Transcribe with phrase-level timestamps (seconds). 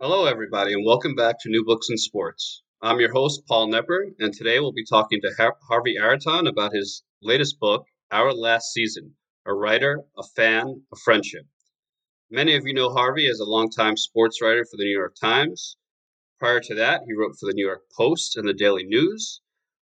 [0.00, 2.62] Hello, everybody, and welcome back to New Books in Sports.
[2.80, 6.72] I'm your host, Paul Knepper, and today we'll be talking to Har- Harvey Araton about
[6.72, 11.46] his latest book, Our Last Season A Writer, a Fan, a Friendship.
[12.30, 15.76] Many of you know Harvey as a longtime sports writer for the New York Times.
[16.38, 19.40] Prior to that, he wrote for the New York Post and the Daily News.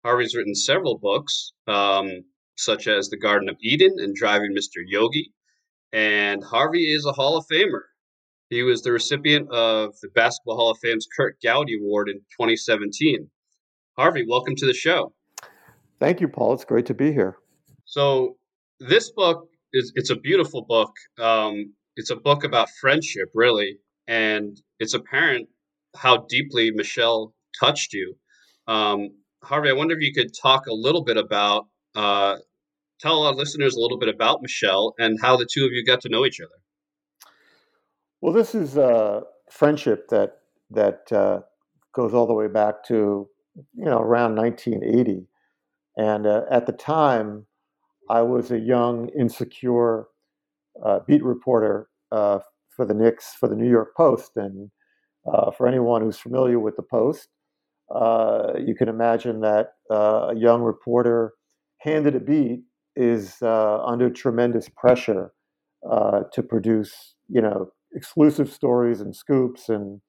[0.04, 2.24] Harvey's written several books, um,
[2.58, 4.82] such as The Garden of Eden and Driving Mr.
[4.84, 5.32] Yogi.
[5.94, 7.82] And Harvey is a Hall of Famer.
[8.52, 13.30] He was the recipient of the Basketball Hall of Fame's Curt Gowdy Award in 2017.
[13.98, 15.14] Harvey, welcome to the show.
[16.02, 16.54] Thank you, Paul.
[16.56, 17.38] It's great to be here.
[17.86, 18.36] So
[18.82, 20.92] this book is it's a beautiful book.
[21.18, 25.48] Um, it's a book about friendship, really, and it's apparent
[25.96, 28.18] how deeply Michelle touched you.
[28.68, 29.12] Um,
[29.46, 32.36] Harvey, I wonder if you could talk a little bit about, uh,
[33.00, 36.02] tell our listeners a little bit about Michelle and how the two of you got
[36.02, 36.61] to know each other.
[38.22, 40.38] Well, this is a friendship that
[40.70, 41.42] that uh,
[41.94, 43.28] goes all the way back to
[43.74, 45.28] you know around 1980,
[45.98, 47.48] and uh, at the time,
[48.10, 50.08] I was a young, insecure
[50.86, 52.40] uh, beat reporter uh,
[52.76, 54.72] for the Knicks for the New York Post, and
[55.32, 57.30] uh, for anyone who's familiar with the Post,
[57.96, 61.34] uh, you can imagine that a young reporter
[61.80, 62.64] handed a beat
[62.96, 65.34] is under tremendous pressure
[65.84, 70.02] to produce, you know, exclusive stories and scoops and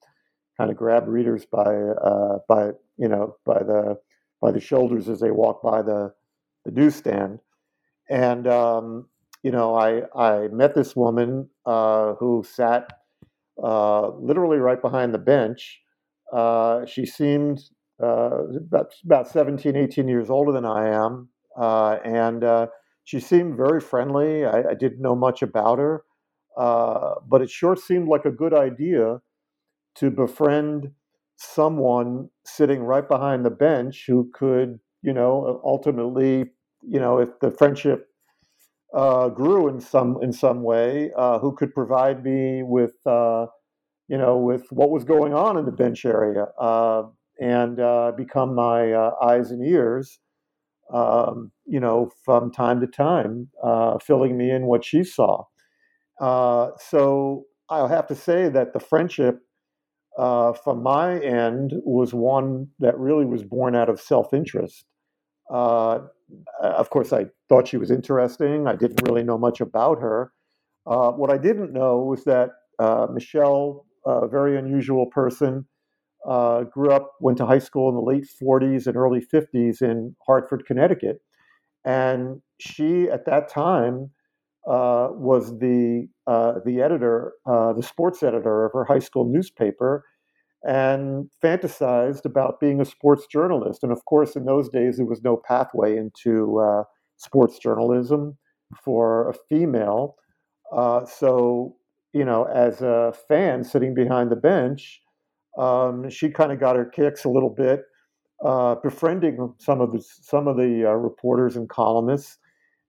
[0.59, 3.99] kind of grab readers by uh, by you know by the
[4.41, 6.13] by the shoulders as they walk by the
[6.65, 7.41] the newsstand.
[8.11, 9.09] And um,
[9.43, 12.91] you know, I I met this woman uh, who sat
[13.63, 15.81] uh, literally right behind the bench.
[16.33, 17.61] Uh, she seemed
[18.03, 21.29] uh, about about 17, 18 years older than I am,
[21.59, 22.69] uh, and
[23.05, 24.45] she seemed very friendly.
[24.45, 26.05] I, I didn't know much about her.
[26.57, 29.21] Uh, but it sure seemed like a good idea
[29.97, 30.91] to befriend
[31.37, 36.51] someone sitting right behind the bench who could, you know, ultimately,
[36.83, 38.09] you know, if the friendship
[38.95, 43.47] uh, grew in some in some way, uh, who could provide me with, uh,
[44.09, 47.05] you know, with what was going on in the bench area uh,
[47.41, 47.77] and
[48.17, 50.19] become my eyes and ears.
[50.93, 53.49] Um, you know, from time to time,
[54.03, 55.45] filling me in what she saw.
[56.23, 59.41] Uh, so I'll have to say that the friendship
[60.17, 64.85] uh, from my end was one that really was born out of self interest.
[65.53, 66.01] Uh,
[66.63, 68.69] of course, I thought she was interesting.
[68.69, 70.33] I didn't really know much about her.
[70.87, 75.67] Uh, what I didn't know was that uh, Michelle, a very unusual person,
[76.25, 80.65] grew up, went to high school in the late 40s and early 50s in Hartford,
[80.67, 81.21] Connecticut.
[81.85, 84.11] And she, at that time,
[84.67, 90.05] uh, was the uh, the editor, uh, the sports editor of her high school newspaper,
[90.63, 93.83] and fantasized about being a sports journalist.
[93.83, 96.85] And of course, in those days, there was no pathway into uh,
[97.17, 98.39] sports journalism
[98.85, 100.15] for a female.
[100.73, 101.75] Uh, so,
[102.13, 105.03] you know, as a fan sitting behind the bench,
[105.59, 107.83] um, she kind of got her kicks a little bit,
[108.45, 112.39] uh, befriending some of the some of the reporters and columnists,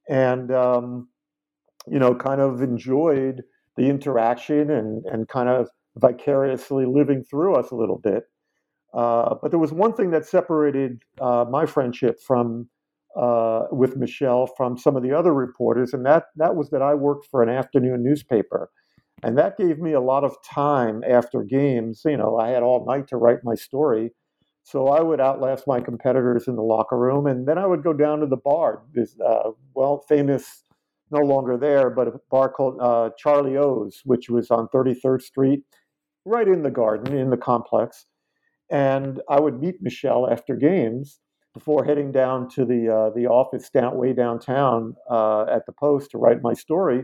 [0.08, 1.08] and um,
[1.88, 3.44] you know, kind of enjoyed
[3.78, 8.24] the interaction and, and kind of vicariously living through us a little bit.
[8.94, 12.70] Uh, but there was one thing that separated uh, my friendship from
[13.16, 16.94] uh, with Michelle from some of the other reporters, and that that was that I
[16.94, 18.72] worked for an afternoon newspaper,
[19.24, 22.02] and that gave me a lot of time after games.
[22.06, 24.12] You know, I had all night to write my story,
[24.64, 27.94] so I would outlast my competitors in the locker room, and then I would go
[27.94, 28.82] down to the bar.
[28.94, 30.63] This uh, well famous
[31.14, 35.64] no longer there, but a bar called uh, Charlie O's, which was on 33rd Street,
[36.26, 38.06] right in the garden, in the complex.
[38.70, 41.20] And I would meet Michelle after games
[41.54, 46.12] before heading down to the uh, the office down way downtown uh, at the Post
[46.12, 47.04] to write my story,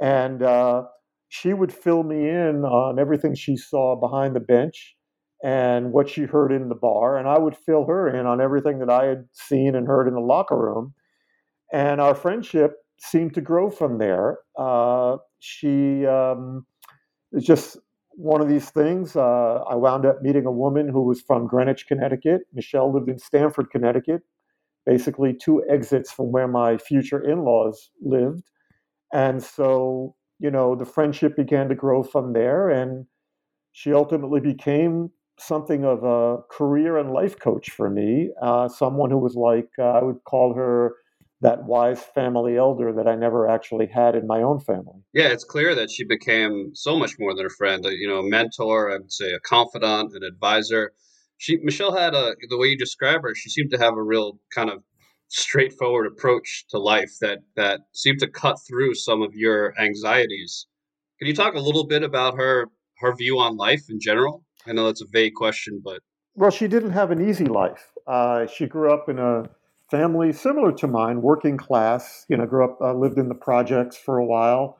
[0.00, 0.82] and uh,
[1.28, 4.96] she would fill me in on everything she saw behind the bench
[5.44, 8.80] and what she heard in the bar, and I would fill her in on everything
[8.80, 10.94] that I had seen and heard in the locker room,
[11.72, 14.38] and our friendship seemed to grow from there.
[14.58, 16.66] Uh, she um,
[17.38, 17.78] just
[18.16, 19.14] one of these things.
[19.14, 22.42] Uh, I wound up meeting a woman who was from Greenwich, Connecticut.
[22.52, 24.22] Michelle lived in Stamford, Connecticut,
[24.86, 28.44] basically two exits from where my future in laws lived.
[29.12, 32.70] And so, you know, the friendship began to grow from there.
[32.70, 33.06] And
[33.72, 39.18] she ultimately became something of a career and life coach for me, uh, someone who
[39.18, 40.94] was like, uh, I would call her
[41.40, 45.02] that wise family elder that I never actually had in my own family.
[45.12, 48.20] Yeah, it's clear that she became so much more than a friend, a, you know,
[48.20, 50.92] a mentor, I would say a confidant, an advisor.
[51.38, 54.38] She Michelle had a the way you describe her, she seemed to have a real
[54.54, 54.82] kind of
[55.28, 60.66] straightforward approach to life that that seemed to cut through some of your anxieties.
[61.18, 62.68] Can you talk a little bit about her
[62.98, 64.44] her view on life in general?
[64.66, 66.00] I know that's a vague question, but
[66.34, 67.92] well, she didn't have an easy life.
[68.06, 69.48] Uh, she grew up in a
[69.90, 72.24] family similar to mine, working class.
[72.28, 74.78] You know, grew up, uh, lived in the projects for a while.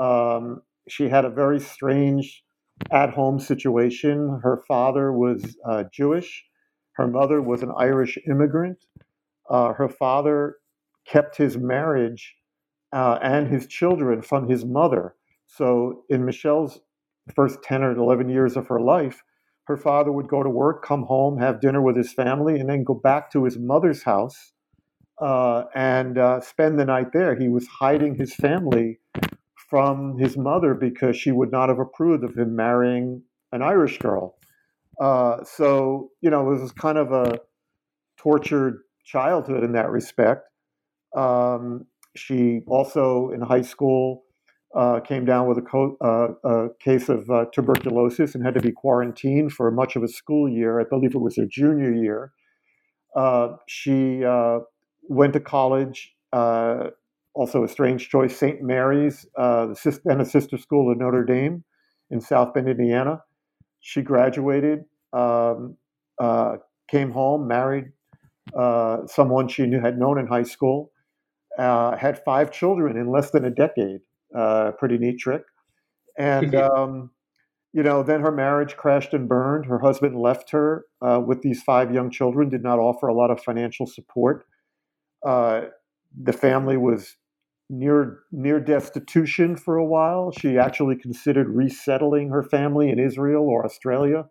[0.00, 2.42] Um, she had a very strange
[2.90, 4.40] at-home situation.
[4.42, 6.44] Her father was uh, Jewish.
[6.92, 8.78] Her mother was an Irish immigrant.
[9.48, 10.56] Uh, her father
[11.06, 12.34] kept his marriage
[12.92, 15.14] uh, and his children from his mother.
[15.46, 16.80] So, in Michelle's
[17.34, 19.22] first 10 or 11 years of her life,
[19.68, 22.82] her father would go to work, come home, have dinner with his family, and then
[22.82, 24.54] go back to his mother's house
[25.20, 27.38] uh, and uh, spend the night there.
[27.38, 28.98] He was hiding his family
[29.68, 33.22] from his mother because she would not have approved of him marrying
[33.52, 34.38] an Irish girl.
[34.98, 37.38] Uh, so, you know, it was kind of a
[38.16, 40.48] tortured childhood in that respect.
[41.14, 41.84] Um,
[42.16, 44.24] she also, in high school,
[44.74, 48.60] uh, came down with a, co- uh, a case of uh, tuberculosis and had to
[48.60, 50.80] be quarantined for much of a school year.
[50.80, 52.32] I believe it was her junior year.
[53.16, 54.60] Uh, she uh,
[55.08, 56.88] went to college, uh,
[57.34, 58.62] also a strange choice, St.
[58.62, 61.64] Mary's, and a sister school of Notre Dame
[62.10, 63.22] in South Bend, Indiana.
[63.80, 64.80] She graduated,
[65.12, 65.76] um,
[66.90, 67.92] came home, married
[69.06, 70.90] someone she knew, had known in high school,
[71.56, 74.00] had five children in less than a decade.
[74.36, 75.42] Uh, pretty neat trick.
[76.18, 77.10] And um,
[77.72, 79.66] you know, then her marriage crashed and burned.
[79.66, 82.48] Her husband left her uh, with these five young children.
[82.48, 84.46] Did not offer a lot of financial support.
[85.24, 85.62] Uh,
[86.20, 87.16] the family was
[87.70, 90.32] near near destitution for a while.
[90.32, 94.26] She actually considered resettling her family in Israel or Australia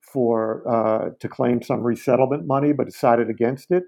[0.00, 3.84] for uh, to claim some resettlement money, but decided against it.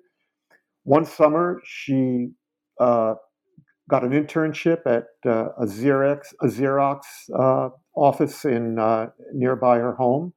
[0.84, 2.30] One summer, she
[2.78, 3.14] uh,
[3.90, 7.00] got an internship at uh, a Xerox, a Xerox
[7.38, 10.32] uh, office in uh, nearby her home.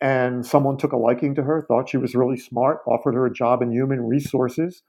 [0.00, 3.32] And someone took a liking to her, thought she was really smart, offered her a
[3.32, 4.82] job in human resources.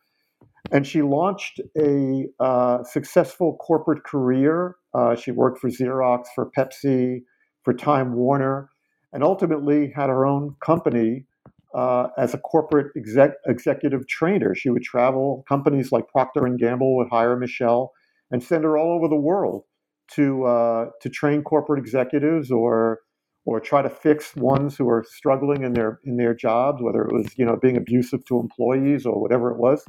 [0.71, 4.75] And she launched a uh, successful corporate career.
[4.93, 7.19] Uh, she worked for Xerox, for Pepsi,
[7.63, 8.69] for Time Warner,
[9.11, 11.25] and ultimately had her own company
[11.73, 14.53] uh, as a corporate exec, executive trainer.
[14.55, 15.43] She would travel.
[15.47, 17.91] Companies like Procter and Gamble would hire Michelle
[18.31, 19.63] and send her all over the world
[20.11, 22.99] to uh, to train corporate executives or
[23.45, 27.13] or try to fix ones who are struggling in their in their jobs, whether it
[27.13, 29.83] was you know being abusive to employees or whatever it was.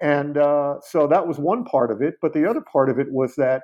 [0.00, 2.16] And uh, so that was one part of it.
[2.20, 3.62] But the other part of it was that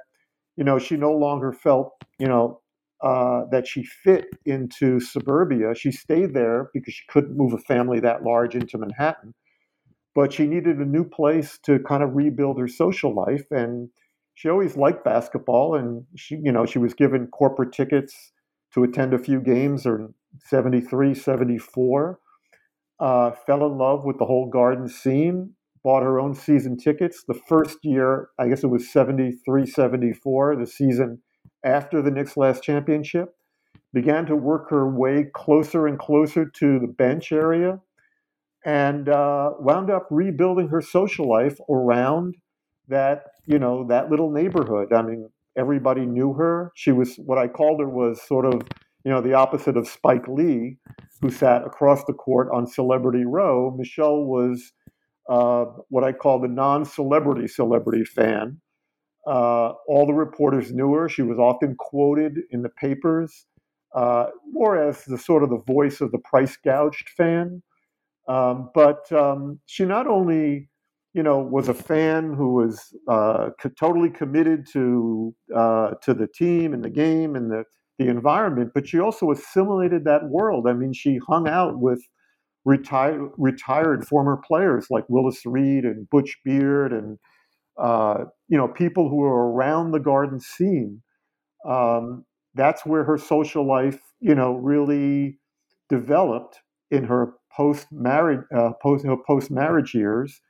[0.57, 2.62] you know she no longer felt you know
[3.03, 5.75] uh, that she fit into suburbia.
[5.75, 9.35] She stayed there because she couldn't move a family that large into Manhattan,
[10.15, 13.45] but she needed a new place to kind of rebuild her social life.
[13.51, 13.89] And
[14.35, 18.33] she always liked basketball, and she, you know, she was given corporate tickets
[18.75, 20.15] to attend a few games in
[20.47, 22.19] 73, 74.
[23.01, 27.25] Uh, fell in love with the whole garden scene, bought her own season tickets.
[27.27, 31.21] The first year, I guess it was 73, 74, the season
[31.65, 33.35] after the Knicks' last championship,
[33.93, 37.81] began to work her way closer and closer to the bench area,
[38.65, 42.37] and uh, wound up rebuilding her social life around
[42.89, 44.93] that, you know, that little neighborhood.
[44.93, 46.73] I mean, everybody knew her.
[46.75, 48.63] She was what I called her was sort of,
[49.05, 50.79] you know, the opposite of Spike Lee,
[51.21, 53.75] who sat across the court on Celebrity Row.
[53.77, 54.73] Michelle was
[55.29, 58.61] uh, what I call the non-celebrity celebrity fan
[59.27, 61.09] Uh, all the reporters knew her.
[61.09, 63.47] She was often quoted in the papers,
[63.95, 67.63] uh, more as the sort of the voice of the price gouged fan.
[68.29, 70.69] Um, but um, she not only,
[71.15, 76.27] you know, was a fan who was uh, co- totally committed to uh, to the
[76.27, 77.65] team and the game and the
[77.99, 80.67] the environment, but she also assimilated that world.
[80.67, 82.03] I mean, she hung out with
[82.65, 87.19] retired retired former players like Willis Reed and Butch Beard and
[87.79, 91.03] uh, you know people who are around the garden scene.
[91.69, 95.39] Um, that's where her social life, you know, really
[95.89, 100.43] developed in her post marriage uh, post post marriage years,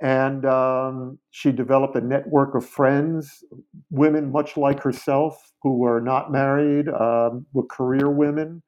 [0.00, 3.44] and um, she developed a network of friends,
[3.90, 8.62] women much like herself who were not married, um, were career women,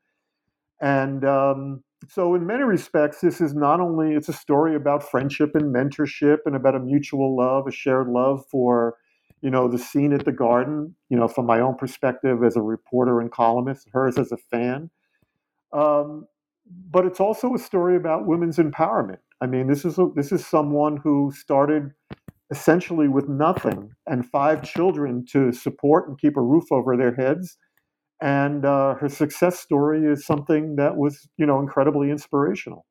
[0.83, 5.55] and um, so in many respects, this is not only it's a story about friendship
[5.55, 8.97] and mentorship and about a mutual love, a shared love for
[9.43, 12.62] you know the scene at the garden you know from my own perspective as a
[12.62, 14.88] reporter and columnist hers as a fan
[15.73, 16.26] um,
[16.91, 19.19] but it's also a story about women's empowerment.
[19.41, 21.93] I mean, this is a, this is someone who started
[22.50, 27.59] essentially with nothing and five children to support and keep a roof over their heads.
[28.20, 32.87] And uh, her success story is something that was, you know, incredibly inspirational.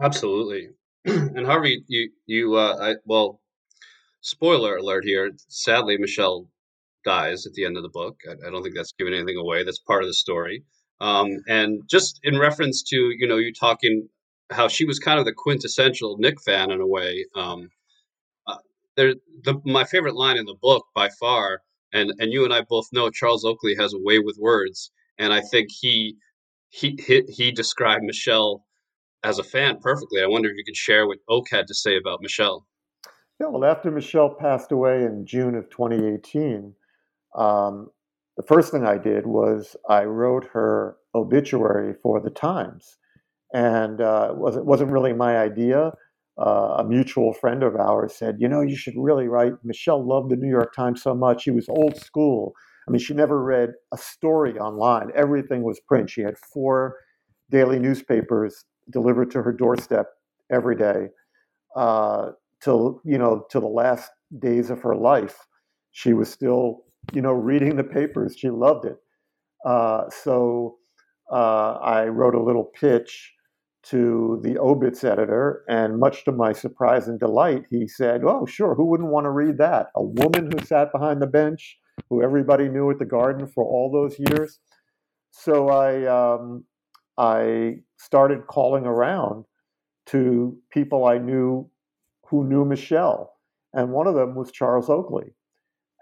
[0.00, 0.68] Absolutely.
[1.04, 3.40] and Harvey, you you uh, I, well,
[4.20, 5.30] spoiler alert here.
[5.48, 6.48] Sadly, Michelle
[7.04, 8.20] dies at the end of the book.
[8.28, 9.64] I, I don't think that's giving anything away.
[9.64, 10.64] That's part of the story.
[11.00, 14.08] Um, and just in reference to you know you talking
[14.50, 17.24] how she was kind of the quintessential Knick fan in a way.
[17.34, 17.70] Um,
[18.46, 18.58] uh,
[18.96, 19.14] there,
[19.44, 21.62] the, my favorite line in the book by far,
[21.92, 25.32] and and you and I both know Charles Oakley has a way with words, and
[25.32, 26.16] I think he
[26.70, 28.64] he he, he described Michelle
[29.22, 30.22] as a fan perfectly.
[30.22, 32.66] I wonder if you could share what Oak had to say about Michelle.
[33.40, 36.74] Yeah, well, after Michelle passed away in June of 2018,
[37.36, 37.90] um,
[38.36, 42.98] the first thing I did was I wrote her obituary for the Times,
[43.52, 45.92] and uh, it wasn't wasn't really my idea.
[46.38, 50.30] Uh, a mutual friend of ours said, "You know, you should really write." Michelle loved
[50.30, 52.54] the New York Times so much; she was old school.
[52.88, 55.10] I mean, she never read a story online.
[55.14, 56.10] Everything was print.
[56.10, 56.96] She had four
[57.50, 60.08] daily newspapers delivered to her doorstep
[60.50, 61.08] every day
[61.76, 65.46] uh, till you know till the last days of her life.
[65.92, 68.36] She was still you know, reading the papers.
[68.36, 68.96] She loved it.
[69.64, 70.76] Uh, so
[71.30, 73.32] uh, I wrote a little pitch
[73.84, 78.74] to the obits editor, and much to my surprise and delight, he said, "Oh, sure,
[78.74, 79.88] who wouldn't want to read that?
[79.96, 83.90] A woman who sat behind the bench, who everybody knew at the Garden for all
[83.90, 84.60] those years."
[85.30, 86.64] So I um,
[87.18, 89.44] I started calling around
[90.06, 91.68] to people I knew
[92.26, 93.34] who knew Michelle,
[93.74, 95.34] and one of them was Charles Oakley.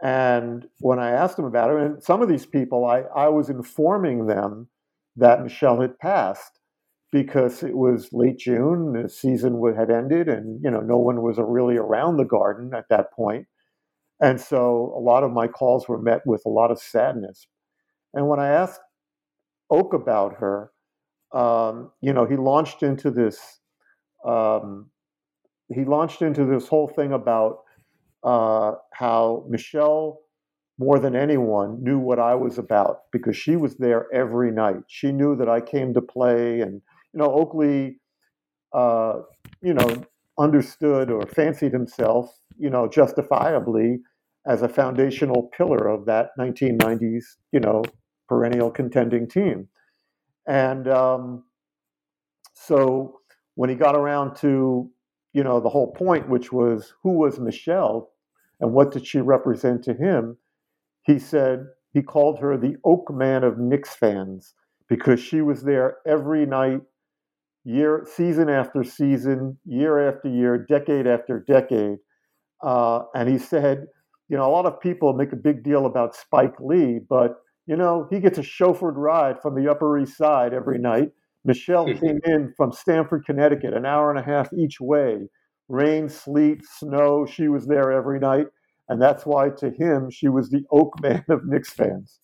[0.03, 3.51] And when I asked them about it, and some of these people, I, I was
[3.51, 4.69] informing them
[5.17, 6.60] that Michelle had passed
[7.13, 11.39] because it was late June, the season had ended, and you know no one was
[11.39, 13.47] really around the garden at that point.
[14.21, 17.47] And so a lot of my calls were met with a lot of sadness.
[18.15, 18.81] And when I asked
[19.71, 20.73] Oak about her,
[21.33, 23.39] um, you know, he launched into this.
[24.27, 24.91] Um,
[25.75, 27.61] he launched into this whole thing about
[28.25, 30.21] uh, how Michelle,
[30.79, 34.83] more than anyone, knew what I was about because she was there every night.
[34.89, 37.99] She knew that I came to play, and you know, Oakley,
[38.75, 39.15] uh,
[39.63, 40.05] you know,
[40.39, 43.99] understood or fancied himself, you know, justifiably
[44.47, 47.83] as a foundational pillar of that 1990s, you know,
[48.29, 49.69] perennial contending team.
[50.47, 51.45] And um,
[52.55, 53.21] so
[53.57, 54.91] when he got around to
[55.33, 58.11] you know, the whole point, which was who was Michelle
[58.61, 60.37] and what did she represent to him,
[61.03, 64.55] he said he called her the Oak Man of Knicks fans
[64.89, 66.81] because she was there every night,
[67.65, 71.99] year, season after season, year after year, decade after decade.
[72.63, 73.87] Uh, and he said,
[74.29, 77.37] you know, a lot of people make a big deal about Spike Lee, but
[77.67, 81.11] you know, he gets a chauffeured ride from the Upper East Side every night
[81.45, 85.29] Michelle came in from Stamford, Connecticut, an hour and a half each way.
[85.69, 87.27] Rain, sleet, snow.
[87.27, 88.47] She was there every night.
[88.89, 92.19] And that's why to him, she was the oak man of Knicks fans.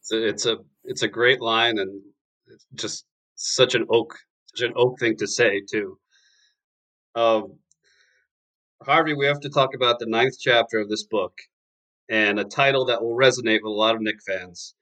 [0.00, 2.00] It's a, it's a, it's a great line and
[2.74, 3.06] just
[3.36, 4.16] such an oak,
[4.54, 5.98] such an oak thing to say too.
[7.14, 7.58] Um,
[8.82, 11.32] Harvey, we have to talk about the ninth chapter of this book
[12.08, 14.74] and a title that will resonate with a lot of Knick fans.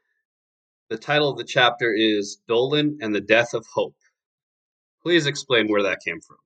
[0.90, 3.96] The title of the chapter is Dolan and the Death of Hope.
[5.02, 6.36] Please explain where that came from.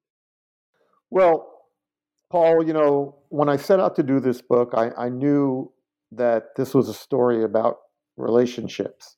[1.11, 1.53] Well,
[2.31, 5.73] Paul, you know, when I set out to do this book, I, I knew
[6.13, 7.79] that this was a story about
[8.17, 9.17] relationships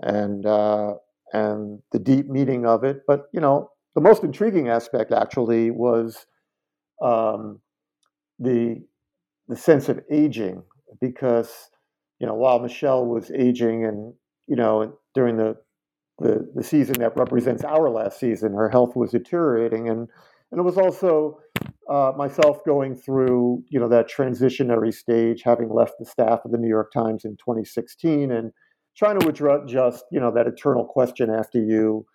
[0.00, 0.94] and uh,
[1.32, 3.02] and the deep meaning of it.
[3.06, 6.26] But you know, the most intriguing aspect actually was
[7.02, 7.60] um,
[8.38, 8.84] the
[9.48, 10.62] the sense of aging,
[11.00, 11.70] because
[12.20, 14.14] you know, while Michelle was aging, and
[14.46, 15.56] you know, during the
[16.18, 20.08] the, the season that represents our last season, her health was deteriorating, and
[20.52, 21.40] and it was also
[21.90, 26.58] uh, myself going through you know that transitionary stage, having left the staff of the
[26.58, 28.52] New York Times in 2016, and
[28.96, 32.06] trying to just you know that eternal question after you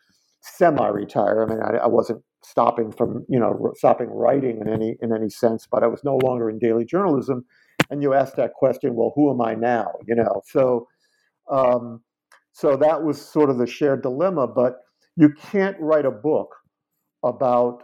[0.41, 1.43] semi-retire.
[1.43, 5.29] I mean, I, I, wasn't stopping from you know stopping writing in any in any
[5.29, 7.45] sense, but I was no longer in daily journalism.
[7.89, 9.91] And you ask that question, well, who am I now?
[10.07, 10.87] You know, so
[11.51, 12.01] um,
[12.53, 14.47] so that was sort of the shared dilemma.
[14.47, 14.77] But
[15.15, 16.55] you can't write a book
[17.23, 17.83] about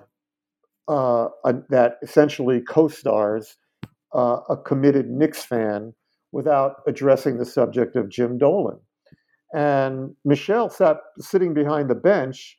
[0.90, 3.58] uh, a, that essentially co-stars
[4.16, 5.94] uh, a committed Knicks fan
[6.32, 8.80] without addressing the subject of Jim Dolan.
[9.54, 12.58] And Michelle sat sitting behind the bench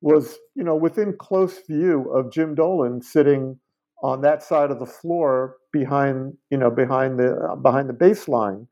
[0.00, 3.58] was, you know, within close view of Jim Dolan sitting
[4.02, 8.66] on that side of the floor behind, you know, behind the uh, behind the baseline,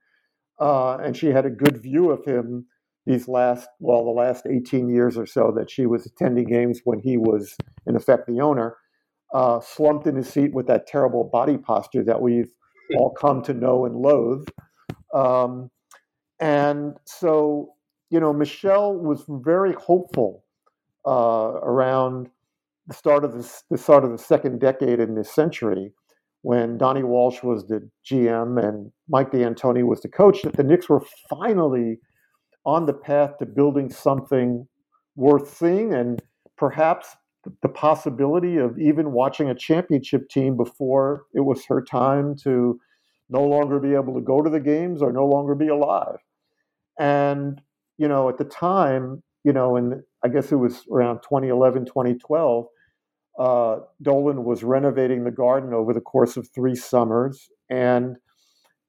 [0.61, 2.67] uh, and she had a good view of him
[3.07, 7.01] these last, well, the last 18 years or so that she was attending games when
[7.01, 8.77] he was, in effect, the owner,
[9.35, 12.53] uh, slumped in his seat with that terrible body posture that we've
[12.97, 14.47] all come to know and loathe.
[15.15, 15.71] Um,
[16.43, 17.75] and so,
[18.11, 20.43] you know, Michelle was very hopeful
[21.07, 22.31] uh, around
[22.89, 25.93] the start of the, the start of the second decade in this century,
[26.41, 30.89] when Donnie Walsh was the GM and Mike D'Antoni was the coach, that the Knicks
[30.89, 32.01] were finally
[32.67, 34.67] on the path to building something
[35.15, 36.21] worth seeing and
[36.57, 37.15] perhaps
[37.63, 42.81] the possibility of even watching a championship team before it was her time to
[43.29, 46.19] no longer be able to go to the games or no longer be alive.
[46.99, 47.61] And,
[47.99, 52.67] you know, at the time, you know, and I guess it was around 2011, 2012,
[53.39, 57.49] uh, Dolan was renovating the garden over the course of three summers.
[57.71, 58.17] And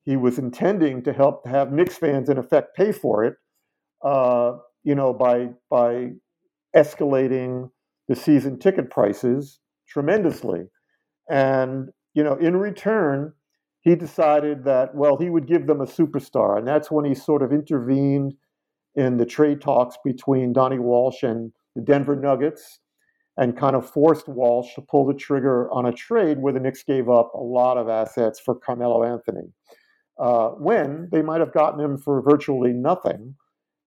[0.03, 3.35] he was intending to help have Knicks fans, in effect, pay for it,
[4.03, 6.11] uh, you know, by, by
[6.75, 7.69] escalating
[8.07, 10.65] the season ticket prices tremendously.
[11.29, 13.33] And, you know, in return,
[13.83, 16.57] he decided that, well, he would give them a superstar.
[16.57, 18.33] And that's when he sort of intervened
[18.95, 22.79] in the trade talks between Donnie Walsh and the Denver Nuggets
[23.35, 26.83] and kind of forced Walsh to pull the trigger on a trade where the Knicks
[26.83, 29.51] gave up a lot of assets for Carmelo Anthony.
[30.17, 33.35] Uh, when they might have gotten him for virtually nothing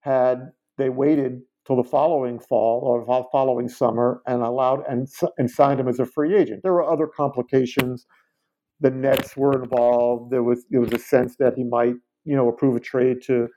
[0.00, 5.80] had they waited till the following fall or following summer and allowed and, and signed
[5.80, 6.62] him as a free agent.
[6.62, 8.06] There were other complications
[8.80, 10.30] the Nets were involved.
[10.30, 13.48] There was there was a sense that he might, you know, approve a trade to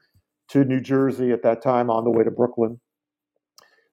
[0.49, 2.79] to New Jersey at that time on the way to Brooklyn.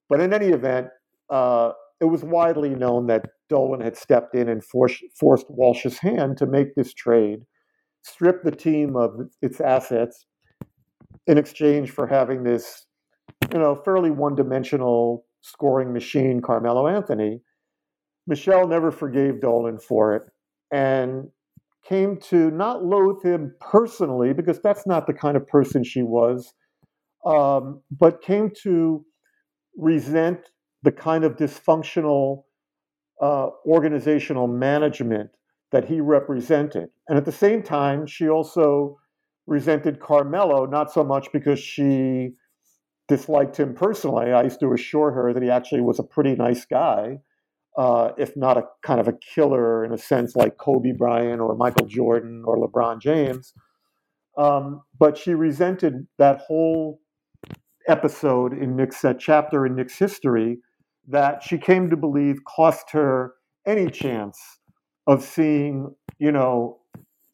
[0.09, 0.87] But in any event,
[1.29, 6.37] uh, it was widely known that Dolan had stepped in and forced, forced Walsh's hand
[6.37, 7.39] to make this trade,
[8.03, 9.11] strip the team of
[9.41, 10.25] its assets
[11.27, 12.85] in exchange for having this,
[13.51, 17.41] you know, fairly one-dimensional scoring machine, Carmelo Anthony.
[18.25, 20.23] Michelle never forgave Dolan for it
[20.71, 21.29] and
[21.87, 26.53] came to not loathe him personally, because that's not the kind of person she was,
[27.25, 29.05] um, but came to
[29.77, 30.39] resent
[30.83, 32.43] the kind of dysfunctional
[33.21, 35.29] uh, organizational management
[35.71, 36.89] that he represented.
[37.07, 38.97] And at the same time, she also
[39.47, 42.31] resented Carmelo, not so much because she
[43.07, 44.33] disliked him personally.
[44.33, 47.19] I used to assure her that he actually was a pretty nice guy
[47.77, 51.55] uh, if not a kind of a killer in a sense like Kobe Bryant or
[51.55, 53.53] Michael Jordan or LeBron James.
[54.37, 56.99] Um, but she resented that whole
[57.87, 60.59] episode in Knicks that chapter in Knicks history
[61.07, 63.33] that she came to believe cost her
[63.65, 64.39] any chance
[65.05, 66.79] of seeing, you know,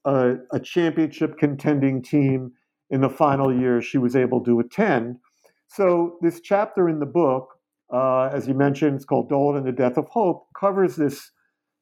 [0.05, 2.51] a, a championship contending team
[2.89, 5.17] in the final year she was able to attend.
[5.67, 7.52] So this chapter in the book
[7.93, 11.31] uh, as you mentioned, it's called Dolan and the Death of Hope, covers this,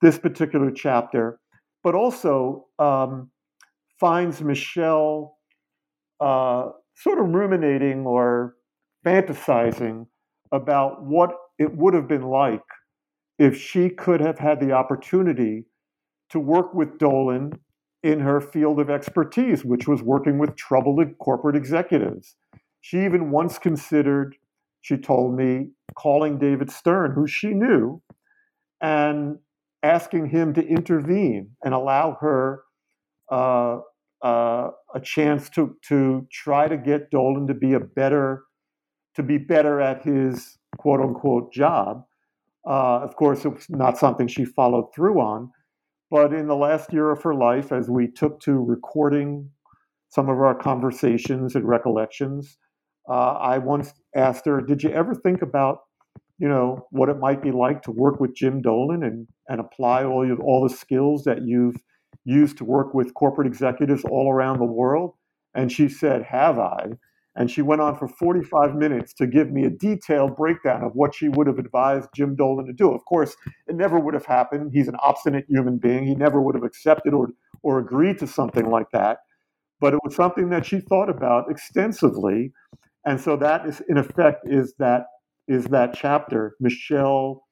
[0.01, 1.39] this particular chapter,
[1.83, 3.31] but also um,
[3.99, 5.37] finds Michelle
[6.19, 8.55] uh, sort of ruminating or
[9.05, 10.05] fantasizing
[10.51, 12.61] about what it would have been like
[13.39, 15.65] if she could have had the opportunity
[16.29, 17.53] to work with Dolan
[18.03, 22.35] in her field of expertise, which was working with troubled corporate executives.
[22.81, 24.35] She even once considered
[24.81, 28.01] she told me, calling David Stern, who she knew,
[28.81, 29.37] and
[29.83, 32.63] asking him to intervene and allow her
[33.31, 33.79] uh,
[34.23, 38.43] uh, a chance to to try to get Dolan to be a better
[39.15, 42.03] to be better at his quote unquote job.
[42.67, 45.51] Uh, of course, it was not something she followed through on.
[46.11, 49.49] But in the last year of her life, as we took to recording
[50.09, 52.57] some of our conversations and recollections,
[53.11, 55.79] uh, I once asked her, "Did you ever think about,
[56.39, 60.05] you know, what it might be like to work with Jim Dolan and and apply
[60.05, 61.75] all your, all the skills that you've
[62.23, 65.13] used to work with corporate executives all around the world?"
[65.53, 66.91] And she said, "Have I?"
[67.35, 71.15] And she went on for 45 minutes to give me a detailed breakdown of what
[71.15, 72.91] she would have advised Jim Dolan to do.
[72.93, 73.35] Of course,
[73.67, 74.71] it never would have happened.
[74.73, 76.05] He's an obstinate human being.
[76.05, 77.29] He never would have accepted or,
[77.63, 79.19] or agreed to something like that.
[79.79, 82.51] But it was something that she thought about extensively.
[83.05, 85.05] And so that is, in effect, is that
[85.47, 86.55] is that chapter.
[86.59, 87.43] Michelle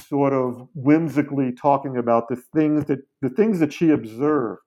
[0.00, 4.62] sort of whimsically talking about the things that the things that she observed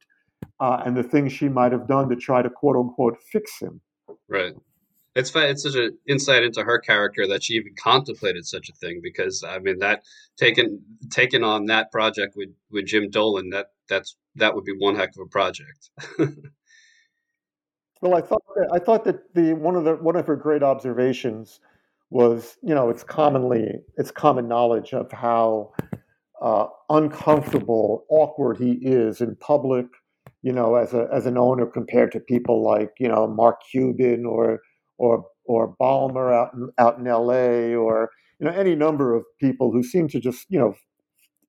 [0.59, 3.81] uh, and the things she might have done to try to quote unquote fix him.
[4.27, 4.53] Right.
[5.15, 8.99] It's it's such an insight into her character that she even contemplated such a thing
[9.03, 10.03] because I mean that
[10.37, 10.81] taking
[11.11, 15.09] taking on that project with, with Jim Dolan that that's that would be one heck
[15.09, 15.91] of a project.
[18.03, 20.63] well, I thought that, I thought that the one of the one of her great
[20.63, 21.59] observations
[22.09, 25.73] was you know it's commonly it's common knowledge of how
[26.41, 29.87] uh, uncomfortable, awkward he is in public
[30.43, 34.25] you know, as a as an owner compared to people like you know Mark Cuban
[34.25, 34.59] or
[34.97, 37.73] or or Ballmer out in, out in L.A.
[37.73, 40.75] or you know any number of people who seem to just you know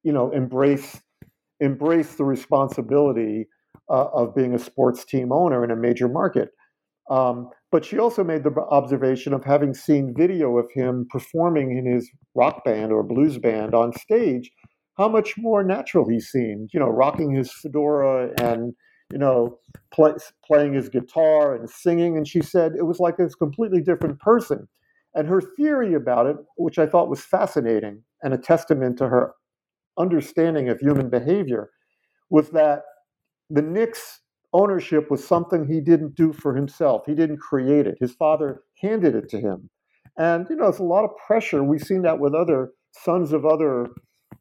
[0.04, 1.02] you know embrace
[1.60, 3.48] embrace the responsibility
[3.88, 6.50] uh, of being a sports team owner in a major market.
[7.10, 11.84] Um, but she also made the observation of having seen video of him performing in
[11.84, 14.50] his rock band or blues band on stage,
[14.96, 18.74] how much more natural he seemed, you know, rocking his fedora and
[19.12, 19.58] you know,
[19.92, 20.12] play,
[20.46, 22.16] playing his guitar and singing.
[22.16, 24.66] And she said it was like a completely different person.
[25.14, 29.34] And her theory about it, which I thought was fascinating and a testament to her
[29.98, 31.70] understanding of human behavior,
[32.30, 32.82] was that
[33.50, 34.20] the Knicks
[34.52, 37.02] ownership was something he didn't do for himself.
[37.06, 37.96] He didn't create it.
[38.00, 39.68] His father handed it to him.
[40.16, 41.64] And, you know, it's a lot of pressure.
[41.64, 43.88] We've seen that with other sons of other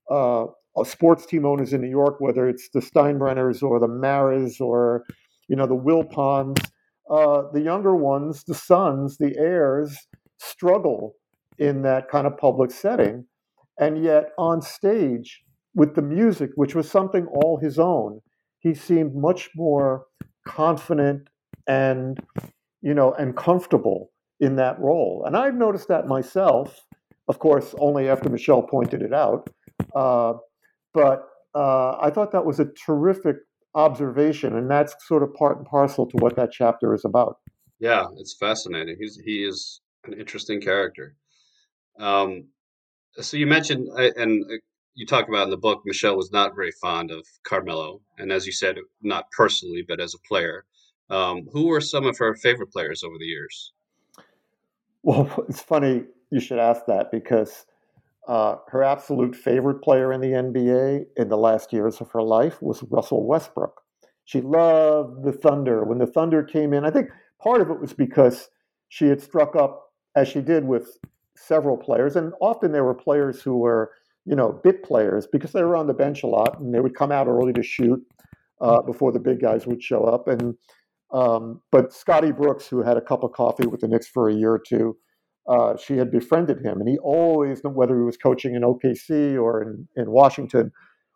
[0.10, 0.46] uh,
[0.84, 5.04] sports team owners in New York, whether it's the Steinbrenners or the Maras or
[5.48, 6.58] you know the Wilpons,
[7.10, 9.98] uh, the younger ones, the sons, the heirs,
[10.40, 11.14] struggle
[11.60, 13.26] in that kind of public setting,
[13.80, 15.44] and yet on stage
[15.76, 18.20] with the music, which was something all his own,
[18.64, 20.06] he seemed much more
[20.48, 21.28] confident
[21.68, 22.20] and
[22.82, 25.24] you know and comfortable in that role.
[25.26, 26.82] And I've noticed that myself,
[27.28, 29.50] of course, only after Michelle pointed it out.
[29.96, 30.34] Uh,
[30.94, 33.38] but uh, I thought that was a terrific
[33.76, 37.38] observation, and that's sort of part and parcel to what that chapter is about.
[37.80, 38.98] Yeah, it's fascinating.
[39.00, 41.16] He's he is an interesting character.
[42.00, 42.48] Um,
[43.20, 44.56] so you mentioned, and uh,
[44.96, 48.46] you talk about in the book, Michelle was not very fond of Carmelo, and as
[48.46, 50.66] you said, not personally, but as a player.
[51.10, 53.74] Um, who were some of her favorite players over the years?
[55.04, 57.66] Well, it's funny you should ask that because
[58.28, 62.62] uh, her absolute favorite player in the NBA in the last years of her life
[62.62, 63.82] was Russell Westbrook.
[64.26, 65.84] She loved the Thunder.
[65.84, 67.10] When the Thunder came in, I think
[67.42, 68.50] part of it was because
[68.88, 70.98] she had struck up, as she did with
[71.36, 73.92] several players, and often there were players who were,
[74.26, 76.96] you know, bit players because they were on the bench a lot and they would
[76.96, 78.02] come out early to shoot
[78.62, 80.28] uh, before the big guys would show up.
[80.28, 80.56] And
[81.14, 84.34] um, but Scotty Brooks, who had a cup of coffee with the Knicks for a
[84.34, 84.98] year or two,
[85.48, 89.62] uh, she had befriended him, and he always, whether he was coaching in OKC or
[89.62, 90.72] in, in Washington,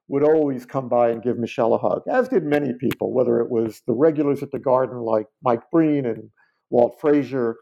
[0.10, 3.50] would always come by and give Michelle a hug, as did many people, whether it
[3.50, 6.30] was the regulars at the Garden like Mike Breen and
[6.70, 7.58] Walt Frazier,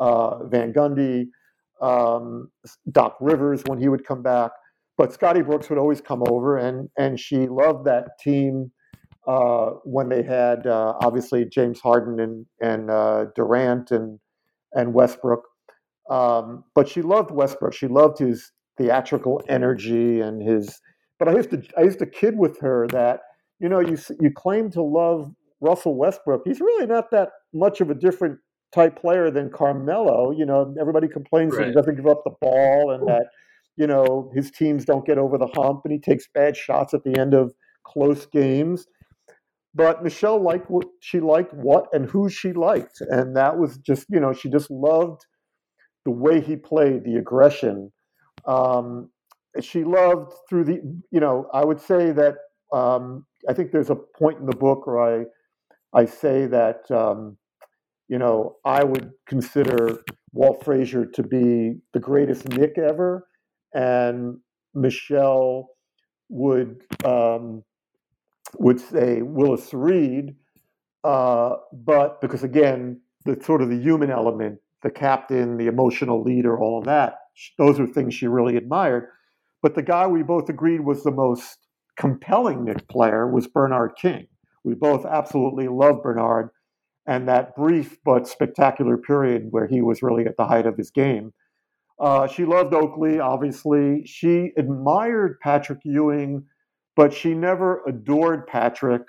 [0.00, 1.26] uh, Van Gundy,
[1.80, 2.50] um,
[2.90, 4.50] Doc Rivers when he would come back.
[4.98, 8.72] But Scotty Brooks would always come over, and and she loved that team
[9.28, 14.18] uh, when they had uh, obviously James Harden and and uh, Durant and
[14.72, 15.44] and Westbrook.
[16.10, 17.74] Um, but she loved Westbrook.
[17.74, 20.80] She loved his theatrical energy and his.
[21.18, 23.20] But I used to I used to kid with her that
[23.60, 26.42] you know you you claim to love Russell Westbrook.
[26.44, 28.38] He's really not that much of a different
[28.74, 30.32] type player than Carmelo.
[30.32, 31.60] You know, everybody complains right.
[31.60, 33.26] that he doesn't give up the ball and that
[33.78, 37.04] you know his teams don't get over the hump and he takes bad shots at
[37.04, 37.52] the end of
[37.84, 38.86] close games.
[39.74, 44.06] But Michelle liked what she liked, what and who she liked, and that was just
[44.10, 45.24] you know she just loved
[46.04, 47.92] the way he played, the aggression.
[48.46, 49.10] Um,
[49.60, 52.36] she loved through the, you know, I would say that
[52.72, 55.24] um, I think there's a point in the book where I,
[55.92, 57.36] I say that, um,
[58.08, 63.27] you know, I would consider Walt Frazier to be the greatest Knick ever,
[63.74, 64.38] and
[64.74, 65.70] Michelle
[66.28, 67.62] would um,
[68.58, 70.34] would say Willis Reed,
[71.04, 76.58] uh, but because again, the sort of the human element, the captain, the emotional leader,
[76.58, 77.18] all of that,
[77.58, 79.08] those are things she really admired.
[79.62, 81.58] But the guy we both agreed was the most
[81.96, 84.28] compelling Knick player was Bernard King.
[84.64, 86.50] We both absolutely loved Bernard
[87.06, 90.90] and that brief but spectacular period where he was really at the height of his
[90.90, 91.32] game.
[92.00, 94.04] Uh, she loved Oakley, obviously.
[94.06, 96.44] She admired Patrick Ewing,
[96.96, 99.02] but she never adored Patrick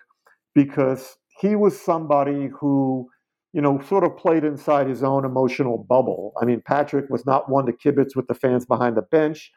[0.56, 3.08] because he was somebody who,
[3.54, 6.34] you know, sort of played inside his own emotional bubble.
[6.42, 9.52] I mean, Patrick was not one to kibitz with the fans behind the bench.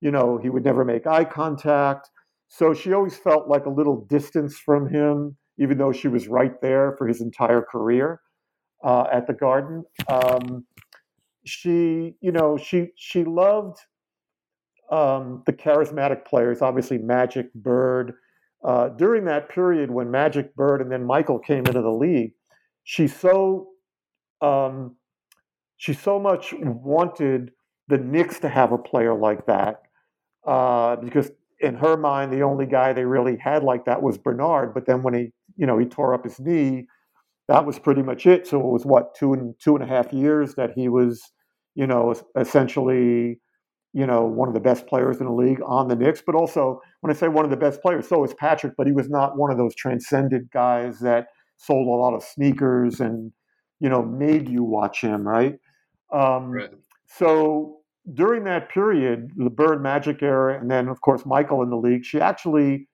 [0.00, 2.10] You know, he would never make eye contact.
[2.48, 6.60] So she always felt like a little distance from him, even though she was right
[6.60, 8.20] there for his entire career
[8.84, 9.84] uh, at the Garden.
[10.08, 10.66] Um,
[11.46, 13.78] she, you know, she she loved
[14.90, 18.14] um, the charismatic players, obviously Magic, Bird.
[18.64, 22.32] Uh, during that period when Magic, Bird, and then Michael came into the league,
[22.84, 23.68] she so
[24.40, 24.96] um,
[25.76, 27.52] she so much wanted
[27.88, 29.82] the Knicks to have a player like that
[30.46, 31.30] uh, because
[31.60, 34.74] in her mind, the only guy they really had like that was Bernard.
[34.74, 36.86] But then when he, you know, he tore up his knee,
[37.48, 38.46] that was pretty much it.
[38.46, 41.22] So it was what two and two and a half years that he was,
[41.76, 43.38] you know, essentially,
[43.92, 46.22] you know, one of the best players in the league on the Knicks.
[46.24, 48.72] But also, when I say one of the best players, so is Patrick.
[48.76, 52.98] But he was not one of those transcendent guys that sold a lot of sneakers
[52.98, 53.30] and,
[53.78, 55.54] you know, made you watch him, right?
[56.12, 56.70] Um, right.
[57.06, 57.78] So
[58.12, 62.04] during that period, the Bird Magic era, and then of course Michael in the league,
[62.04, 62.88] she actually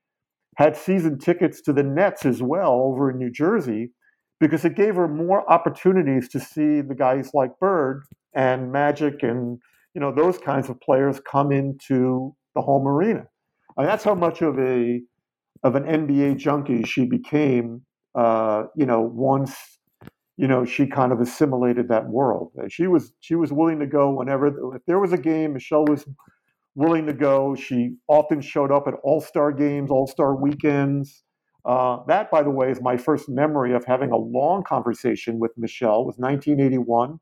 [0.57, 3.93] had season tickets to the Nets as well over in New Jersey
[4.41, 8.03] because it gave her more opportunities to see the guys like Bird
[8.35, 9.59] and Magic and
[9.95, 13.27] you know those kinds of players come into the home arena.
[13.77, 15.01] And that's how much of a
[15.63, 17.83] of an NBA junkie she became.
[18.15, 19.55] Uh, you know, once
[20.37, 22.53] you know, she kind of assimilated that world.
[22.69, 25.53] She was she was willing to go whenever if there was a game.
[25.53, 26.07] Michelle was
[26.75, 27.55] willing to go.
[27.55, 31.23] She often showed up at All Star games, All Star weekends.
[31.65, 35.53] Uh, that, by the way, is my first memory of having a long conversation with
[35.57, 36.01] Michelle.
[36.01, 37.21] It was 1981.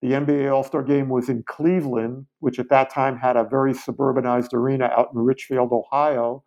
[0.00, 3.72] The NBA All Star Game was in Cleveland, which at that time had a very
[3.72, 6.44] suburbanized arena out in Richfield, Ohio.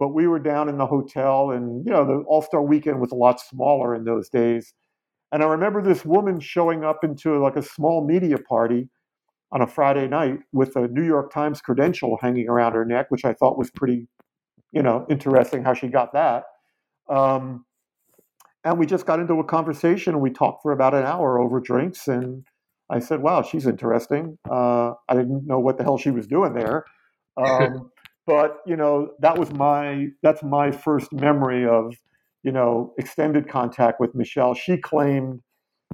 [0.00, 3.12] But we were down in the hotel, and you know the All Star Weekend was
[3.12, 4.74] a lot smaller in those days.
[5.30, 8.88] And I remember this woman showing up into like a small media party
[9.52, 13.24] on a Friday night with a New York Times credential hanging around her neck, which
[13.24, 14.08] I thought was pretty,
[14.72, 16.44] you know, interesting how she got that.
[17.08, 17.64] Um,
[18.64, 21.60] and we just got into a conversation and we talked for about an hour over
[21.60, 22.08] drinks.
[22.08, 22.44] And
[22.90, 24.38] I said, wow, she's interesting.
[24.50, 26.84] Uh, I didn't know what the hell she was doing there.
[27.36, 27.90] Um,
[28.26, 31.94] but, you know, that was my, that's my first memory of
[32.42, 34.54] you know, extended contact with Michelle.
[34.54, 35.40] She claimed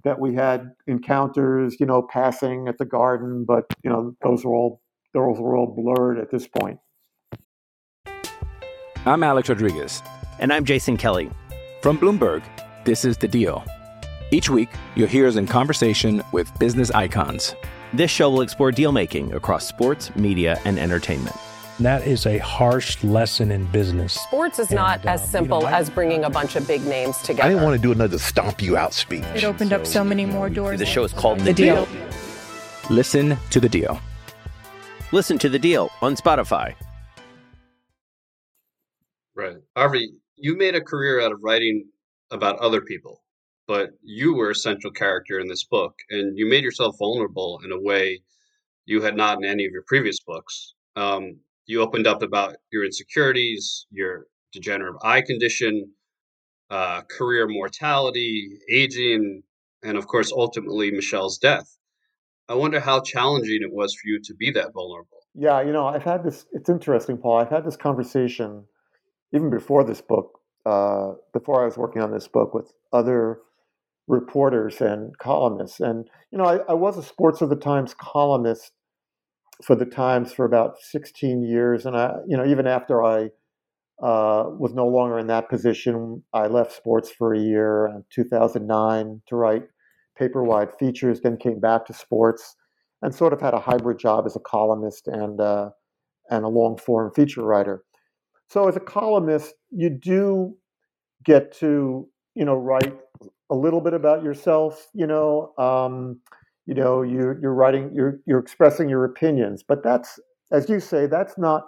[0.02, 4.54] that we had encounters, you know, passing at the garden, but you know, those were
[4.54, 4.80] all
[5.14, 6.78] those were all blurred at this point.
[9.07, 10.02] I'm Alex Rodriguez.
[10.38, 11.30] And I'm Jason Kelly.
[11.83, 12.42] From Bloomberg,
[12.85, 13.64] this is The Deal.
[14.30, 17.54] Each week, you'll hear us in conversation with business icons.
[17.92, 21.37] This show will explore deal making across sports, media, and entertainment
[21.80, 24.14] that is a harsh lesson in business.
[24.14, 27.18] Sports is and, not as simple you know, as bringing a bunch of big names
[27.18, 27.42] together.
[27.42, 29.24] I didn't want to do another stomp you out speech.
[29.34, 30.78] It opened so, up so many more doors.
[30.78, 31.87] The show is called The, the deal.
[31.87, 32.08] deal.
[32.90, 34.00] Listen to the deal.
[35.10, 36.74] Listen to the deal on Spotify.
[39.34, 39.56] Right.
[39.76, 41.87] Harvey, you made a career out of writing
[42.30, 43.20] about other people,
[43.66, 47.72] but you were a central character in this book, and you made yourself vulnerable in
[47.72, 48.22] a way
[48.87, 50.74] you had not in any of your previous books.
[50.96, 55.92] Um, you opened up about your insecurities, your degenerative eye condition,
[56.70, 59.42] uh, career mortality, aging,
[59.83, 61.79] and of course, ultimately, Michelle's death.
[62.48, 65.18] I wonder how challenging it was for you to be that vulnerable.
[65.35, 67.38] Yeah, you know, I've had this, it's interesting, Paul.
[67.38, 68.64] I've had this conversation
[69.33, 73.38] even before this book, uh, before I was working on this book with other
[74.07, 75.81] reporters and columnists.
[75.81, 78.73] And, you know, I, I was a Sports of the Times columnist
[79.62, 83.31] for the Times for about 16 years, and I, you know, even after I
[84.03, 89.23] uh, was no longer in that position, I left sports for a year in 2009
[89.29, 89.62] to write
[90.19, 91.21] paper-wide features.
[91.21, 92.57] Then came back to sports,
[93.03, 95.71] and sort of had a hybrid job as a columnist and uh,
[96.31, 97.85] and a long form feature writer.
[98.49, 100.57] So as a columnist, you do
[101.25, 102.97] get to you know write
[103.50, 104.88] a little bit about yourself.
[104.94, 106.20] You know, um,
[106.66, 110.18] you know you're you're writing you're you're expressing your opinions, but that's
[110.53, 111.64] as you say that's not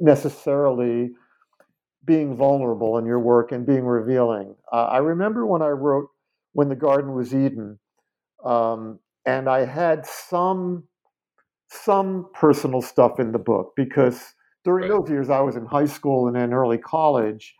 [0.00, 1.10] necessarily
[2.04, 4.54] being vulnerable in your work and being revealing.
[4.72, 6.08] Uh, I remember when I wrote
[6.52, 7.78] when the Garden Was Eden,
[8.44, 10.84] um, and I had some
[11.70, 14.98] some personal stuff in the book because during right.
[14.98, 17.54] those years I was in high school and in early college,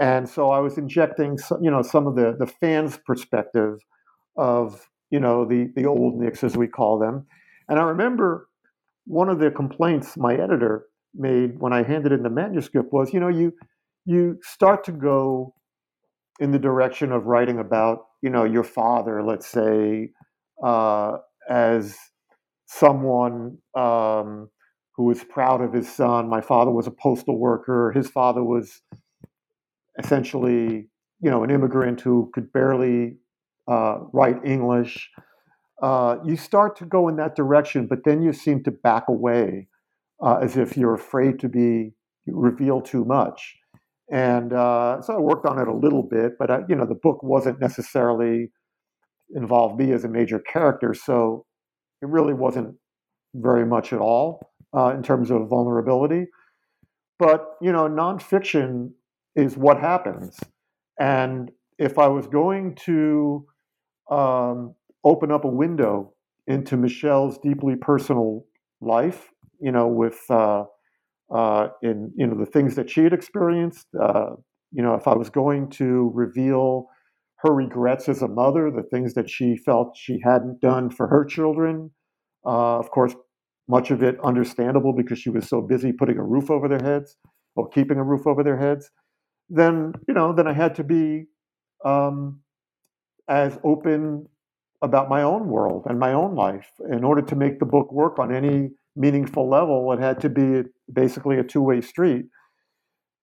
[0.00, 3.80] and so I was injecting some, you know some of the the fans' perspective
[4.36, 7.26] of you know the the old Knicks as we call them,
[7.68, 8.48] and I remember
[9.06, 13.20] one of the complaints my editor made when I handed in the manuscript was you
[13.20, 13.52] know you
[14.04, 15.54] you start to go
[16.40, 20.10] in the direction of writing about you know your father let's say
[20.64, 21.96] uh, as
[22.66, 24.48] someone um,
[24.96, 26.28] who was proud of his son.
[26.28, 27.92] My father was a postal worker.
[27.94, 28.80] His father was
[29.98, 30.88] essentially,
[31.20, 33.16] you know, an immigrant who could barely
[33.66, 35.10] uh, write English.
[35.82, 39.68] Uh, you start to go in that direction, but then you seem to back away
[40.24, 41.92] uh, as if you're afraid to be
[42.26, 43.56] revealed too much.
[44.10, 46.94] And uh, so I worked on it a little bit, but I, you know, the
[46.94, 48.50] book wasn't necessarily
[49.34, 51.44] involved me as a major character, so
[52.00, 52.74] it really wasn't
[53.34, 56.26] very much at all uh, in terms of vulnerability.
[57.18, 58.92] But you know, nonfiction
[59.38, 60.38] is what happens,
[60.98, 63.46] and if I was going to
[64.10, 64.74] um,
[65.04, 66.12] open up a window
[66.46, 68.44] into Michelle's deeply personal
[68.80, 70.64] life, you know, with uh,
[71.32, 74.30] uh, in you know the things that she had experienced, uh,
[74.72, 76.88] you know, if I was going to reveal
[77.36, 81.24] her regrets as a mother, the things that she felt she hadn't done for her
[81.24, 81.90] children,
[82.44, 83.14] uh, of course,
[83.68, 87.16] much of it understandable because she was so busy putting a roof over their heads
[87.54, 88.90] or keeping a roof over their heads.
[89.50, 91.26] Then you know, then I had to be
[91.84, 92.40] um,
[93.28, 94.28] as open
[94.82, 96.70] about my own world and my own life.
[96.90, 100.62] In order to make the book work on any meaningful level, it had to be
[100.92, 102.26] basically a two-way street.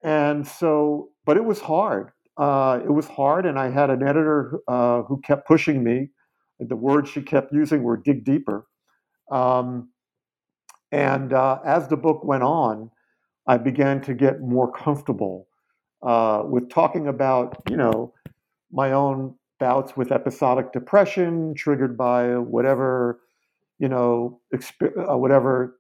[0.04, 2.12] And so, but it was hard.
[2.38, 6.10] Uh, it was hard, and I had an editor uh, who kept pushing me.
[6.60, 8.68] The words she kept using were "dig deeper,"
[9.32, 9.90] Um,
[10.92, 12.92] and uh, as the book went on,
[13.48, 15.48] I began to get more comfortable
[16.06, 18.14] uh, with talking about, you know,
[18.72, 23.20] my own bouts with episodic depression triggered by whatever,
[23.80, 25.80] you know, exp- uh, whatever,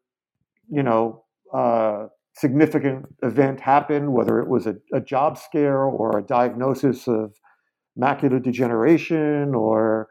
[0.69, 6.23] you know, uh, significant event happened, whether it was a, a job scare or a
[6.23, 7.33] diagnosis of
[7.99, 10.09] macular degeneration or,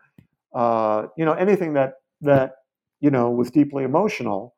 [0.55, 2.53] uh, you know, anything that that
[3.05, 4.55] you know, was deeply emotional,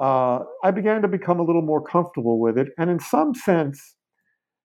[0.00, 2.68] uh, I began to become a little more comfortable with it.
[2.78, 3.95] And in some sense,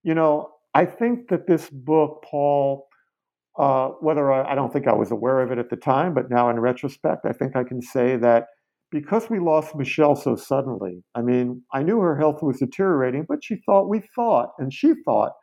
[0.03, 2.87] you know, I think that this book, Paul,
[3.57, 6.29] uh, whether I, I, don't think I was aware of it at the time, but
[6.29, 8.45] now in retrospect, I think I can say that
[8.91, 13.43] because we lost Michelle so suddenly, I mean, I knew her health was deteriorating, but
[13.43, 15.33] she thought, we thought, and she thought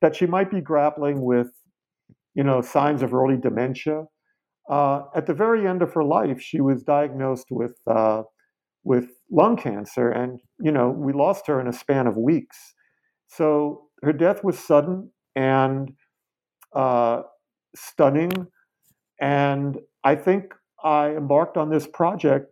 [0.00, 1.48] that she might be grappling with,
[2.34, 4.04] you know, signs of early dementia
[4.68, 8.22] uh, at the very end of her life, she was diagnosed with uh,
[8.84, 12.74] with lung cancer, and you know we lost her in a span of weeks.
[13.28, 15.92] So her death was sudden and
[16.74, 17.22] uh,
[17.74, 18.32] stunning,
[19.20, 22.50] and I think I embarked on this project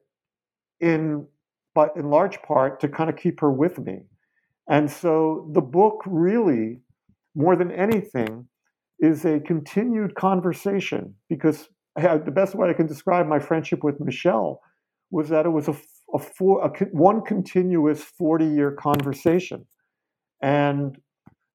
[0.81, 1.27] in
[1.75, 3.99] but in large part to kind of keep her with me.
[4.69, 6.81] And so the book really,
[7.35, 8.49] more than anything,
[8.99, 14.61] is a continued conversation because the best way I can describe my friendship with Michelle
[15.11, 15.77] was that it was a,
[16.15, 19.67] a, four, a one continuous 40 year conversation.
[20.43, 20.97] And,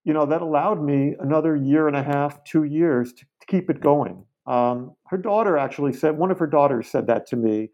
[0.04, 3.70] you know, that allowed me another year and a half, two years to, to keep
[3.70, 4.26] it going.
[4.48, 7.70] Um, her daughter actually said, one of her daughters said that to me,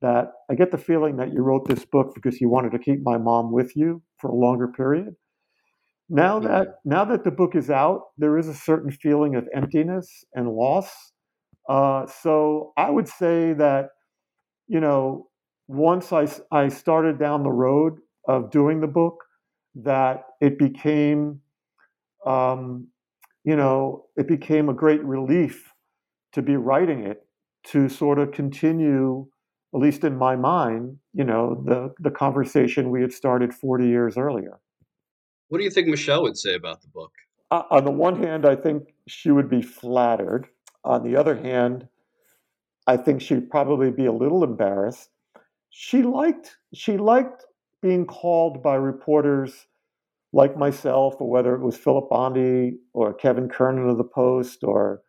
[0.00, 3.00] that I get the feeling that you wrote this book because you wanted to keep
[3.02, 5.14] my mom with you for a longer period.
[6.08, 10.24] Now that now that the book is out, there is a certain feeling of emptiness
[10.34, 11.12] and loss
[11.68, 13.90] uh, so I would say that,
[14.68, 15.28] you know,
[15.68, 19.16] once I, I started down the road of doing the book,
[19.74, 21.40] that it became,
[22.26, 22.88] um,
[23.44, 25.72] you know, it became a great relief
[26.32, 27.26] to be writing it
[27.64, 29.26] to sort of continue,
[29.74, 34.16] at least in my mind, you know, the, the conversation we had started 40 years
[34.16, 34.58] earlier.
[35.48, 37.12] What do you think Michelle would say about the book?
[37.50, 40.48] Uh, on the one hand, I think she would be flattered
[40.84, 41.88] on the other hand,
[42.86, 45.10] I think she'd probably be a little embarrassed.
[45.70, 47.44] She liked she liked
[47.80, 49.66] being called by reporters
[50.32, 55.02] like myself, or whether it was Filip Bondy or Kevin Kernan of the Post or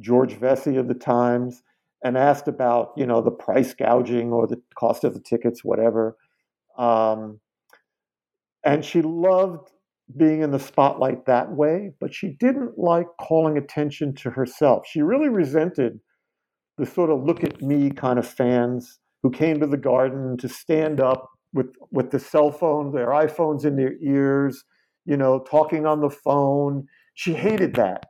[0.00, 1.62] George Vecsey of the Times,
[2.04, 6.16] and asked about you know the price gouging or the cost of the tickets, whatever.
[6.78, 7.40] Um,
[8.64, 9.70] and she loved
[10.16, 14.86] being in the spotlight that way, but she didn't like calling attention to herself.
[14.86, 16.00] She really resented
[16.78, 20.48] the sort of look at me kind of fans who came to the garden to
[20.48, 24.62] stand up with with the cell phone, their iPhones in their ears,
[25.06, 26.86] you know, talking on the phone.
[27.14, 28.04] She hated that.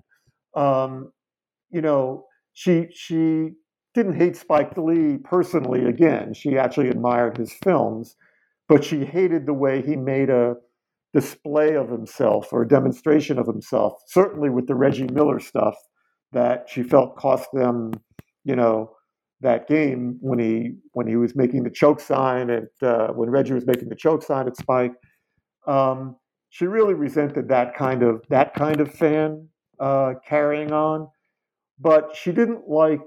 [0.54, 1.12] Um,
[1.70, 3.50] you know, she she
[3.94, 5.86] didn't hate Spike Lee personally.
[5.86, 8.16] Again, she actually admired his films,
[8.68, 10.56] but she hated the way he made a
[11.14, 13.94] display of himself or a demonstration of himself.
[14.08, 15.76] Certainly with the Reggie Miller stuff
[16.32, 17.92] that she felt cost them,
[18.44, 18.90] you know,
[19.40, 23.54] that game when he when he was making the choke sign and uh, when Reggie
[23.54, 24.94] was making the choke sign at Spike.
[25.66, 26.16] Um,
[26.48, 31.08] she really resented that kind of that kind of fan uh, carrying on,
[31.78, 33.00] but she didn't like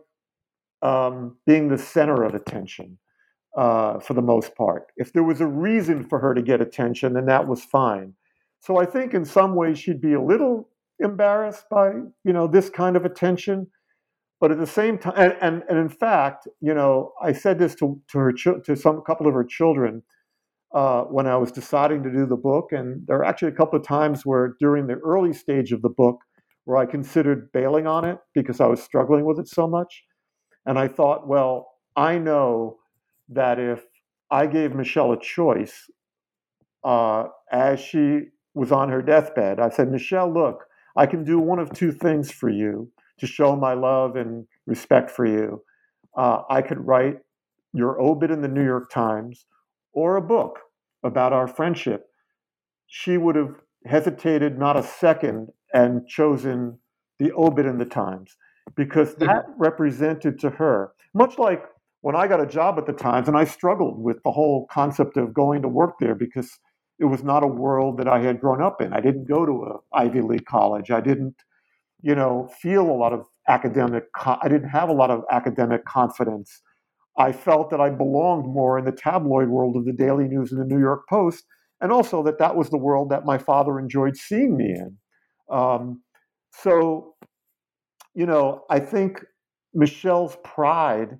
[0.82, 2.98] um, being the center of attention
[3.58, 4.88] uh, for the most part.
[4.98, 8.14] If there was a reason for her to get attention, then that was fine.
[8.62, 10.70] So I think in some ways she'd be a little
[11.00, 11.92] embarrassed by
[12.24, 13.68] you know this kind of attention
[14.40, 17.76] but at the same time, and, and, and in fact, you know, I said this
[17.76, 20.04] to, to her to some couple of her children
[20.74, 23.80] uh, when I was deciding to do the book, and there are actually a couple
[23.80, 26.20] of times where during the early stage of the book
[26.66, 30.04] where I considered bailing on it because I was struggling with it so much,
[30.66, 32.78] and I thought, well, I know
[33.30, 33.84] that if
[34.32, 35.90] I gave Michelle a choice
[36.84, 38.22] uh, as she
[38.54, 40.66] was on her deathbed, I said, Michelle, look,
[40.96, 45.11] I can do one of two things for you to show my love and respect
[45.11, 45.61] for you,
[46.17, 47.17] uh, I could write
[47.74, 49.45] your obit in the New York Times
[49.93, 50.59] or a book
[51.03, 52.07] about our friendship.
[52.88, 53.55] She would have
[53.86, 56.80] hesitated not a second and chosen
[57.20, 58.36] the obit in the Times
[58.76, 61.63] because that represented to her, much like
[62.01, 65.17] when I got a job at the Times, and I struggled with the whole concept
[65.17, 66.59] of going to work there because
[66.97, 68.93] it was not a world that I had grown up in.
[68.93, 70.91] I didn't go to an Ivy League college.
[70.91, 71.36] I didn't
[72.02, 76.62] you know, feel a lot of academic, I didn't have a lot of academic confidence.
[77.18, 80.62] I felt that I belonged more in the tabloid world of the Daily News and
[80.62, 81.43] the New York Post,
[81.82, 84.97] and also that that was the world that my father enjoyed seeing me in.
[85.52, 86.02] Um,
[86.52, 87.16] so,
[88.14, 89.24] you know, I think
[89.74, 91.18] Michelle's pride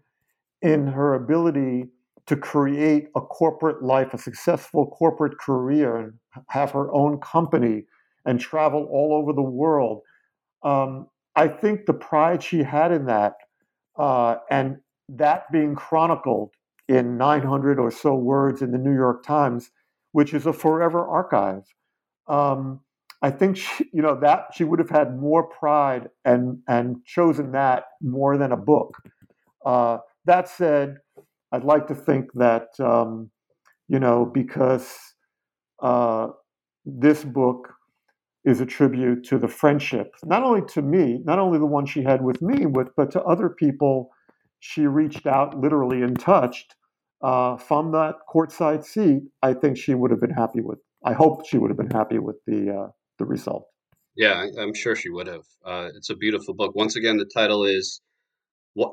[0.62, 1.86] in her ability
[2.28, 6.14] to create a corporate life, a successful corporate career, and
[6.50, 7.86] have her own company
[8.26, 10.02] and travel all over the world
[10.64, 13.36] um, I think the pride she had in that,
[13.98, 16.52] uh, and that being chronicled
[16.88, 19.72] in 900 or so words in the New York Times,
[20.12, 21.64] which is a forever archive.
[22.28, 22.82] Um,
[23.22, 27.52] I think she, you know that she would have had more pride and and chosen
[27.52, 28.98] that more than a book.
[29.66, 30.98] Uh, that said,
[31.52, 33.30] I'd like to think that um,
[33.88, 34.96] you know because
[35.82, 36.28] uh,
[36.86, 37.74] this book
[38.46, 42.04] is a tribute to the friendship, not only to me, not only the one she
[42.04, 44.12] had with me, but, but to other people
[44.60, 46.76] she reached out literally and touched
[47.22, 49.24] uh, from that courtside seat.
[49.42, 50.80] I think she would have been happy with.
[51.04, 52.88] I hope she would have been happy with the uh,
[53.18, 53.68] the result.
[54.16, 55.46] Yeah, I'm sure she would have.
[55.66, 56.76] Uh, it's a beautiful book.
[56.76, 58.02] Once again, the title is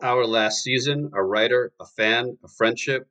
[0.02, 3.08] "Our Last Season: A Writer, a Fan, a Friendship."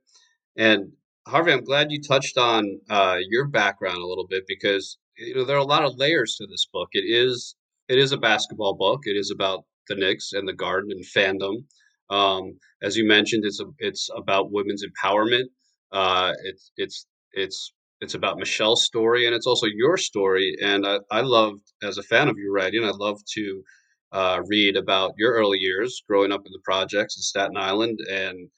[0.57, 0.93] And
[1.27, 5.45] Harvey, I'm glad you touched on uh, your background a little bit because you know
[5.45, 6.89] there are a lot of layers to this book.
[6.93, 7.55] It is
[7.87, 9.01] it is a basketball book.
[9.03, 11.65] It is about the Knicks and the Garden and fandom.
[12.09, 15.45] Um, as you mentioned, it's a, it's about women's empowerment.
[15.91, 20.55] Uh, it's it's it's it's about Michelle's story and it's also your story.
[20.61, 23.63] And I, I loved as a fan of your writing, I love to
[24.11, 28.49] uh, read about your early years growing up in the projects in Staten Island and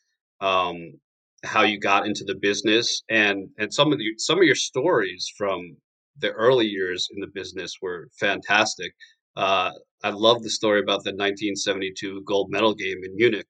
[0.41, 0.99] um,
[1.43, 5.31] how you got into the business and and some of the some of your stories
[5.37, 5.77] from
[6.19, 8.93] the early years in the business were fantastic.
[9.35, 9.71] Uh,
[10.03, 13.47] I love the story about the 1972 gold medal game in Munich.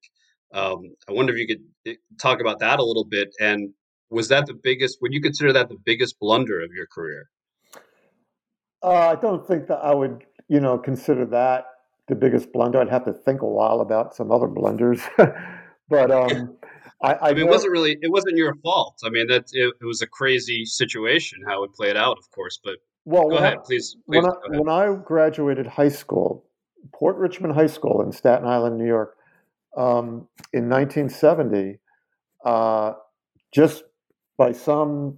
[0.53, 3.29] Um, I wonder if you could eh, talk about that a little bit.
[3.39, 3.69] And
[4.09, 4.99] was that the biggest?
[5.01, 7.29] Would you consider that the biggest blunder of your career?
[8.83, 11.65] Uh, I don't think that I would, you know, consider that
[12.07, 12.79] the biggest blunder.
[12.79, 15.01] I'd have to think a while about some other blunders,
[15.89, 16.56] but um,
[17.01, 18.99] I, I, I mean, it wasn't really it wasn't your fault.
[19.03, 22.59] I mean, that it, it, was a crazy situation how it played out, of course.
[22.63, 22.75] But
[23.05, 23.95] well, go ahead, I, please.
[24.07, 26.45] please when, I, when I graduated high school,
[26.93, 29.15] Port Richmond High School in Staten Island, New York,
[29.75, 31.79] um, in 1970,
[32.45, 32.93] uh,
[33.53, 33.83] just
[34.37, 35.17] by some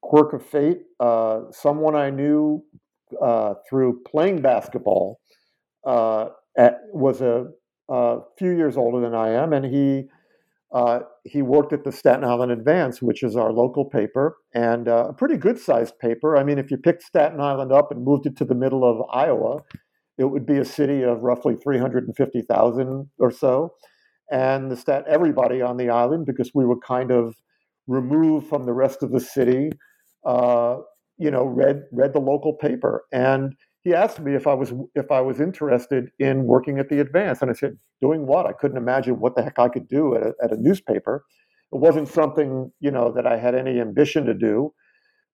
[0.00, 0.82] quirk of fate.
[0.98, 2.64] Uh, someone I knew
[3.20, 5.20] uh, through playing basketball
[5.84, 7.46] uh, at, was a,
[7.88, 10.08] a, few years older than I am, and he
[10.72, 15.06] uh, he worked at the Staten Island Advance, which is our local paper, and uh,
[15.08, 16.36] a pretty good sized paper.
[16.36, 19.04] I mean, if you picked Staten Island up and moved it to the middle of
[19.12, 19.62] Iowa,
[20.16, 23.74] it would be a city of roughly 350,000 or so.
[24.30, 27.34] And the stat everybody on the island, because we were kind of
[27.88, 29.72] removed from the rest of the city,
[30.24, 30.76] uh,
[31.18, 33.04] you know, read read the local paper.
[33.12, 37.00] And he asked me if I was if I was interested in working at the
[37.00, 40.14] Advance, and I said, "Doing what?" I couldn't imagine what the heck I could do
[40.14, 41.24] at a, at a newspaper.
[41.72, 44.74] It wasn't something you know that I had any ambition to do,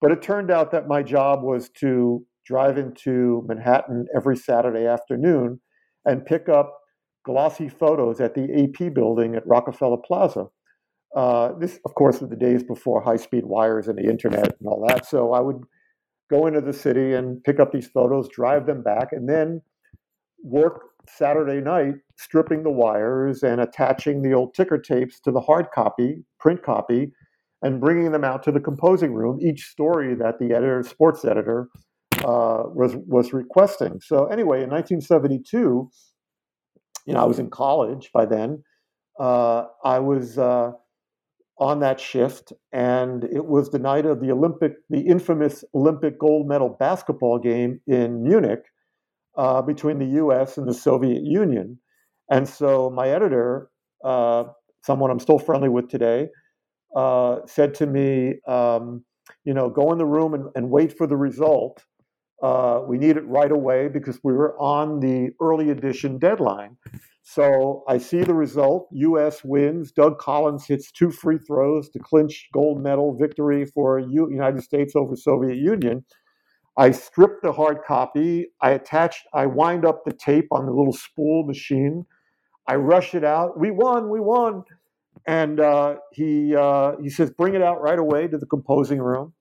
[0.00, 5.60] but it turned out that my job was to drive into Manhattan every Saturday afternoon
[6.04, 6.78] and pick up
[7.24, 10.46] glossy photos at the AP building at Rockefeller Plaza.
[11.16, 14.84] Uh, this, of course, was the days before high-speed wires and the internet and all
[14.86, 15.06] that.
[15.06, 15.64] So I would
[16.30, 19.62] go into the city and pick up these photos, drive them back, and then
[20.42, 25.66] work Saturday night stripping the wires and attaching the old ticker tapes to the hard
[25.74, 27.12] copy, print copy,
[27.62, 29.38] and bringing them out to the composing room.
[29.40, 31.68] Each story that the editor, sports editor,
[32.24, 34.00] uh, was was requesting.
[34.00, 35.90] So anyway, in 1972,
[37.06, 38.62] you know, I was in college by then.
[39.18, 40.72] Uh, I was uh,
[41.58, 46.48] on that shift, and it was the night of the Olympic, the infamous Olympic gold
[46.48, 48.62] medal basketball game in Munich
[49.36, 50.58] uh, between the U.S.
[50.58, 51.78] and the Soviet Union.
[52.30, 53.70] And so my editor,
[54.04, 54.44] uh,
[54.84, 56.28] someone I'm still friendly with today,
[56.94, 59.04] uh, said to me, um,
[59.44, 61.84] "You know, go in the room and, and wait for the result."
[62.42, 66.76] Uh, we need it right away because we were on the early edition deadline.
[67.28, 68.88] So I see the result.
[68.92, 69.42] U.S.
[69.42, 69.90] wins.
[69.90, 74.94] Doug Collins hits two free throws to clinch gold medal victory for U- United States
[74.94, 76.04] over Soviet Union.
[76.78, 78.46] I strip the hard copy.
[78.62, 79.24] I attach.
[79.34, 82.06] I wind up the tape on the little spool machine.
[82.68, 83.58] I rush it out.
[83.58, 84.08] We won.
[84.08, 84.62] We won.
[85.26, 89.32] And uh, he uh, he says, "Bring it out right away to the composing room."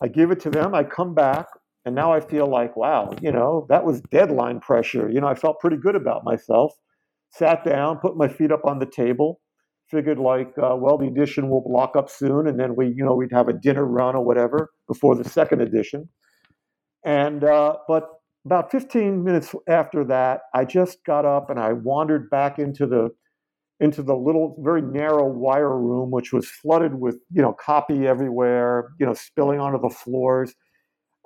[0.00, 0.74] I give it to them.
[0.74, 1.48] I come back,
[1.84, 5.10] and now I feel like, wow, you know, that was deadline pressure.
[5.10, 6.74] You know, I felt pretty good about myself
[7.36, 9.40] sat down, put my feet up on the table,
[9.90, 13.14] figured like, uh, well, the edition will lock up soon, and then we, you know,
[13.14, 16.08] we'd have a dinner run or whatever before the second edition.
[17.04, 18.08] And uh, but
[18.46, 23.10] about 15 minutes after that, I just got up and I wandered back into the
[23.80, 28.90] into the little, very narrow wire room, which was flooded with, you know, copy everywhere,
[29.00, 30.54] you know, spilling onto the floors.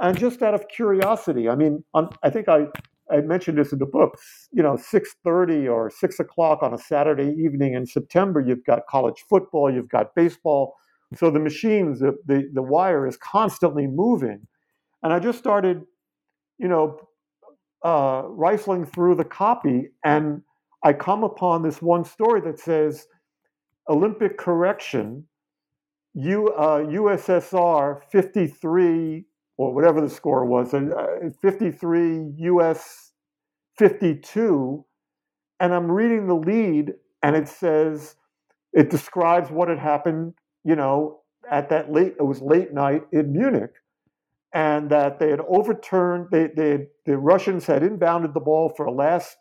[0.01, 1.85] And just out of curiosity, I mean,
[2.23, 2.67] I think I
[3.11, 4.19] I mentioned this in the book.
[4.53, 8.87] You know, six thirty or six o'clock on a Saturday evening in September, you've got
[8.89, 10.75] college football, you've got baseball.
[11.17, 14.47] So the machines, the, the, the wire is constantly moving,
[15.03, 15.83] and I just started,
[16.59, 17.01] you know,
[17.83, 20.43] uh, rifling through the copy, and
[20.85, 23.07] I come upon this one story that says
[23.89, 25.25] Olympic correction,
[26.15, 29.25] U, uh, USSR 53
[29.59, 33.13] or whatever the score was, uh, 53 US
[33.77, 34.85] 52.
[35.61, 38.15] And I'm reading the lead, and it says,
[38.73, 40.35] it describes what had happened,
[40.65, 43.73] you know, at that late, it was late night in Munich,
[44.55, 48.93] and that they had overturned, they, they the Russians had inbounded the ball for a
[48.93, 49.37] last,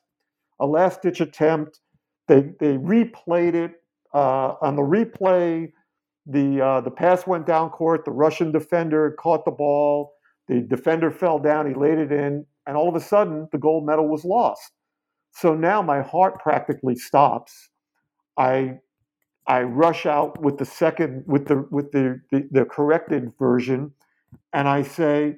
[0.59, 1.79] a last ditch attempt.
[2.27, 3.73] They, they replayed it.
[4.13, 5.71] Uh, on the replay,
[6.29, 8.05] the uh, the pass went down court.
[8.05, 10.13] The Russian defender caught the ball.
[10.47, 11.67] The defender fell down.
[11.67, 14.71] He laid it in, and all of a sudden, the gold medal was lost.
[15.31, 17.69] So now my heart practically stops.
[18.37, 18.79] I
[19.47, 23.91] I rush out with the second with the with the the, the corrected version,
[24.53, 25.37] and I say,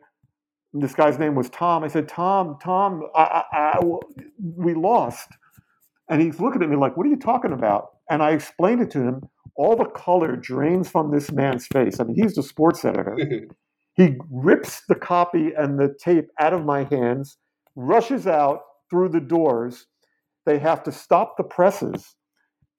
[0.73, 1.83] this guy's name was Tom.
[1.83, 3.79] I said, Tom, Tom, I, I, I,
[4.37, 5.29] we lost.
[6.09, 7.89] And he's looking at me like, what are you talking about?
[8.09, 9.21] And I explained it to him
[9.59, 11.99] all the color drains from this man's face.
[11.99, 13.17] I mean, he's the sports editor.
[13.93, 17.37] he rips the copy and the tape out of my hands,
[17.75, 19.85] rushes out through the doors.
[20.45, 22.15] They have to stop the presses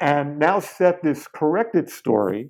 [0.01, 2.49] and now set this corrected story.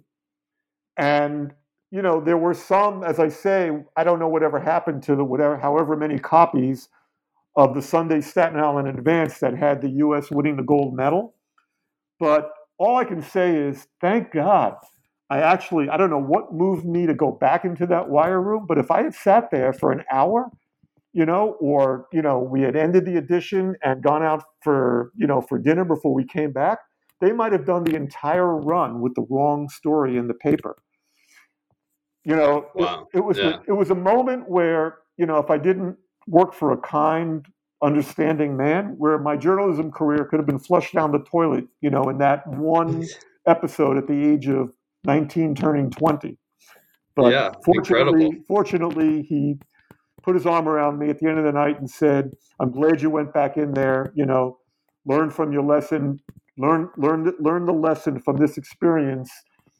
[0.97, 1.53] And
[1.91, 5.25] you know, there were some, as I say, I don't know whatever happened to the
[5.25, 6.89] whatever, however many copies
[7.57, 10.31] of the Sunday Staten Island Advance that had the U.S.
[10.31, 11.35] winning the gold medal.
[12.21, 14.75] But all I can say is, thank God.
[15.29, 18.65] I actually, I don't know what moved me to go back into that wire room,
[18.67, 20.51] but if I had sat there for an hour,
[21.13, 25.27] you know, or, you know, we had ended the edition and gone out for, you
[25.27, 26.79] know, for dinner before we came back,
[27.21, 30.77] they might have done the entire run with the wrong story in the paper.
[32.25, 33.07] You know, wow.
[33.13, 33.59] it, it was yeah.
[33.67, 37.47] it was a moment where you know if I didn't work for a kind,
[37.83, 41.67] understanding man, where my journalism career could have been flushed down the toilet.
[41.81, 43.07] You know, in that one
[43.47, 44.73] episode at the age of
[45.05, 46.39] 19, turning 20.
[47.17, 48.45] But yeah, fortunately, incredible.
[48.47, 49.57] fortunately, he
[50.23, 53.03] put his arm around me at the end of the night and said, "I'm glad
[53.03, 54.13] you went back in there.
[54.15, 54.59] You know,
[55.07, 56.21] learn from your lesson.
[56.57, 59.31] Learn, learn, learn the lesson from this experience.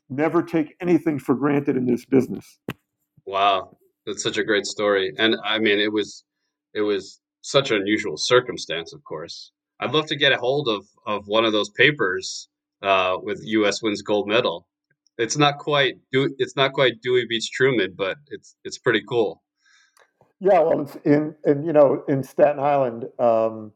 [0.09, 2.59] Never take anything for granted in this business."
[3.27, 3.77] Wow,
[4.07, 6.25] that's such a great story, and I mean, it was,
[6.75, 8.93] it was such an unusual circumstance.
[8.93, 12.49] Of course, I'd love to get a hold of of one of those papers
[12.83, 13.83] uh, with U.S.
[13.83, 14.67] wins gold medal.
[15.19, 19.43] It's not quite it's not quite Dewey beats Truman, but it's it's pretty cool.
[20.41, 23.73] Yeah, well, it's in and you know in Staten Island, um,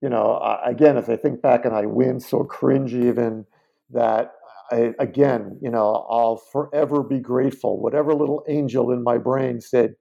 [0.00, 3.46] you know, I, again as I think back and I win so cringe even
[3.90, 4.32] that
[4.70, 7.80] I, again, you know, I'll forever be grateful.
[7.80, 9.94] Whatever little angel in my brain said,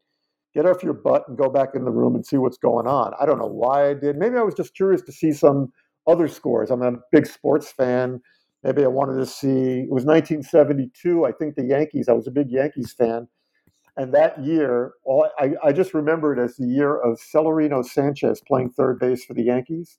[0.54, 3.14] "Get off your butt and go back in the room and see what's going on."
[3.20, 4.18] I don't know why I did.
[4.18, 5.72] Maybe I was just curious to see some
[6.08, 6.72] other scores.
[6.72, 8.22] I'm a big sports fan.
[8.64, 9.82] Maybe I wanted to see.
[9.82, 11.26] It was 1972.
[11.26, 12.08] I think the Yankees.
[12.08, 13.28] I was a big Yankees fan,
[13.98, 18.42] and that year, all, I, I just remember it as the year of Celerino Sanchez
[18.48, 19.98] playing third base for the Yankees,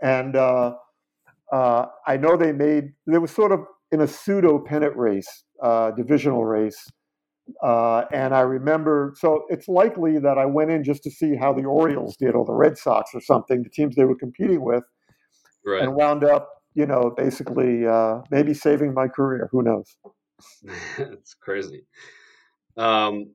[0.00, 0.74] and uh,
[1.52, 2.92] uh, I know they made.
[3.06, 3.60] There was sort of
[3.92, 6.88] in a pseudo pennant race, uh, divisional race.
[7.62, 11.52] Uh, and I remember, so it's likely that I went in just to see how
[11.52, 14.82] the Orioles did or the Red Sox or something, the teams they were competing with,
[15.64, 15.82] right.
[15.82, 19.48] and wound up you know, basically uh, maybe saving my career.
[19.50, 19.96] Who knows?
[20.98, 21.86] it's crazy.
[22.76, 23.32] Um,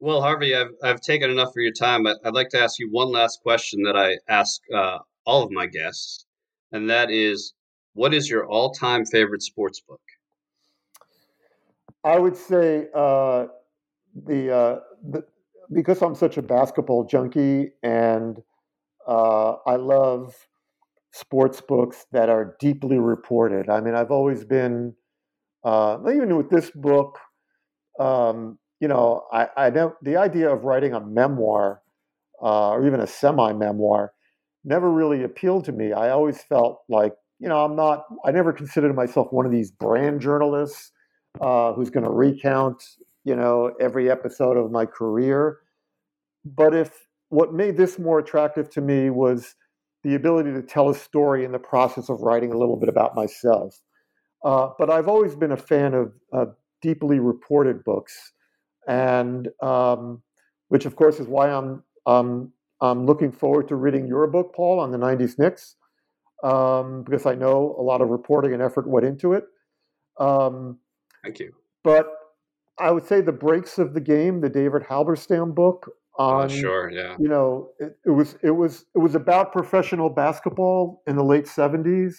[0.00, 2.06] well, Harvey, I've, I've taken enough of your time.
[2.06, 5.50] I'd, I'd like to ask you one last question that I ask uh, all of
[5.50, 6.26] my guests,
[6.72, 7.54] and that is,
[7.94, 10.00] what is your all-time favorite sports book?
[12.04, 13.46] I would say uh,
[14.26, 14.80] the, uh,
[15.10, 15.24] the
[15.72, 18.42] because I'm such a basketball junkie and
[19.08, 20.34] uh, I love
[21.12, 23.68] sports books that are deeply reported.
[23.70, 24.94] I mean, I've always been,
[25.64, 27.18] uh, even with this book,
[27.98, 31.82] um, you know, I, I know the idea of writing a memoir
[32.42, 34.12] uh, or even a semi memoir
[34.64, 35.92] never really appealed to me.
[35.92, 39.70] I always felt like, you know, I'm not, I never considered myself one of these
[39.70, 40.92] brand journalists
[41.40, 42.82] uh, who's going to recount,
[43.24, 45.58] you know, every episode of my career.
[46.44, 49.54] But if what made this more attractive to me was
[50.02, 53.14] the ability to tell a story in the process of writing a little bit about
[53.14, 53.80] myself.
[54.44, 56.12] Uh, but I've always been a fan of,
[56.82, 58.32] deeply reported books,
[58.88, 60.20] and um,
[60.66, 64.80] which, of course, is why I'm um, I'm looking forward to reading your book, Paul,
[64.80, 65.76] on the '90s Knicks,
[66.42, 69.44] um, because I know a lot of reporting and effort went into it.
[70.18, 70.80] Um,
[71.22, 71.54] Thank you.
[71.84, 72.06] But
[72.78, 76.90] I would say the breaks of the game, the David Halberstam book, on oh, sure
[76.90, 81.24] yeah you know it, it, was it was it was about professional basketball in the
[81.24, 82.14] late 70s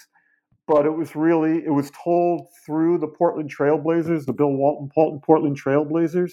[0.67, 4.89] but it was really it was told through the portland trailblazers the bill walton
[5.23, 6.31] portland trailblazers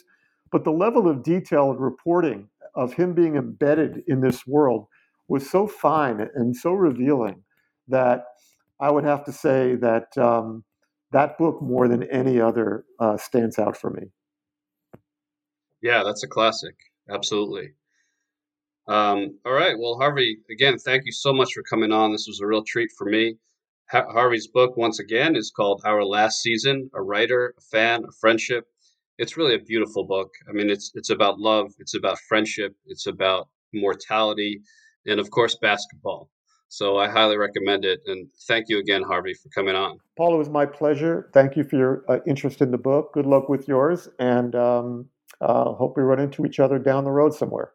[0.50, 4.86] but the level of detail and reporting of him being embedded in this world
[5.28, 7.42] was so fine and so revealing
[7.88, 8.24] that
[8.80, 10.64] i would have to say that um,
[11.12, 14.10] that book more than any other uh, stands out for me
[15.82, 16.76] yeah that's a classic
[17.10, 17.72] Absolutely.
[18.88, 19.76] Um, all right.
[19.78, 22.12] Well, Harvey, again, thank you so much for coming on.
[22.12, 23.36] This was a real treat for me.
[23.90, 28.12] Ha- Harvey's book, once again, is called Our Last Season A Writer, a Fan, a
[28.20, 28.64] Friendship.
[29.18, 30.30] It's really a beautiful book.
[30.48, 34.62] I mean, it's it's about love, it's about friendship, it's about mortality,
[35.06, 36.30] and of course, basketball.
[36.70, 38.00] So I highly recommend it.
[38.06, 39.98] And thank you again, Harvey, for coming on.
[40.16, 41.28] Paul, it was my pleasure.
[41.34, 43.12] Thank you for your uh, interest in the book.
[43.12, 44.08] Good luck with yours.
[44.20, 45.06] And um,
[45.40, 47.72] uh, hope we run into each other down the road somewhere.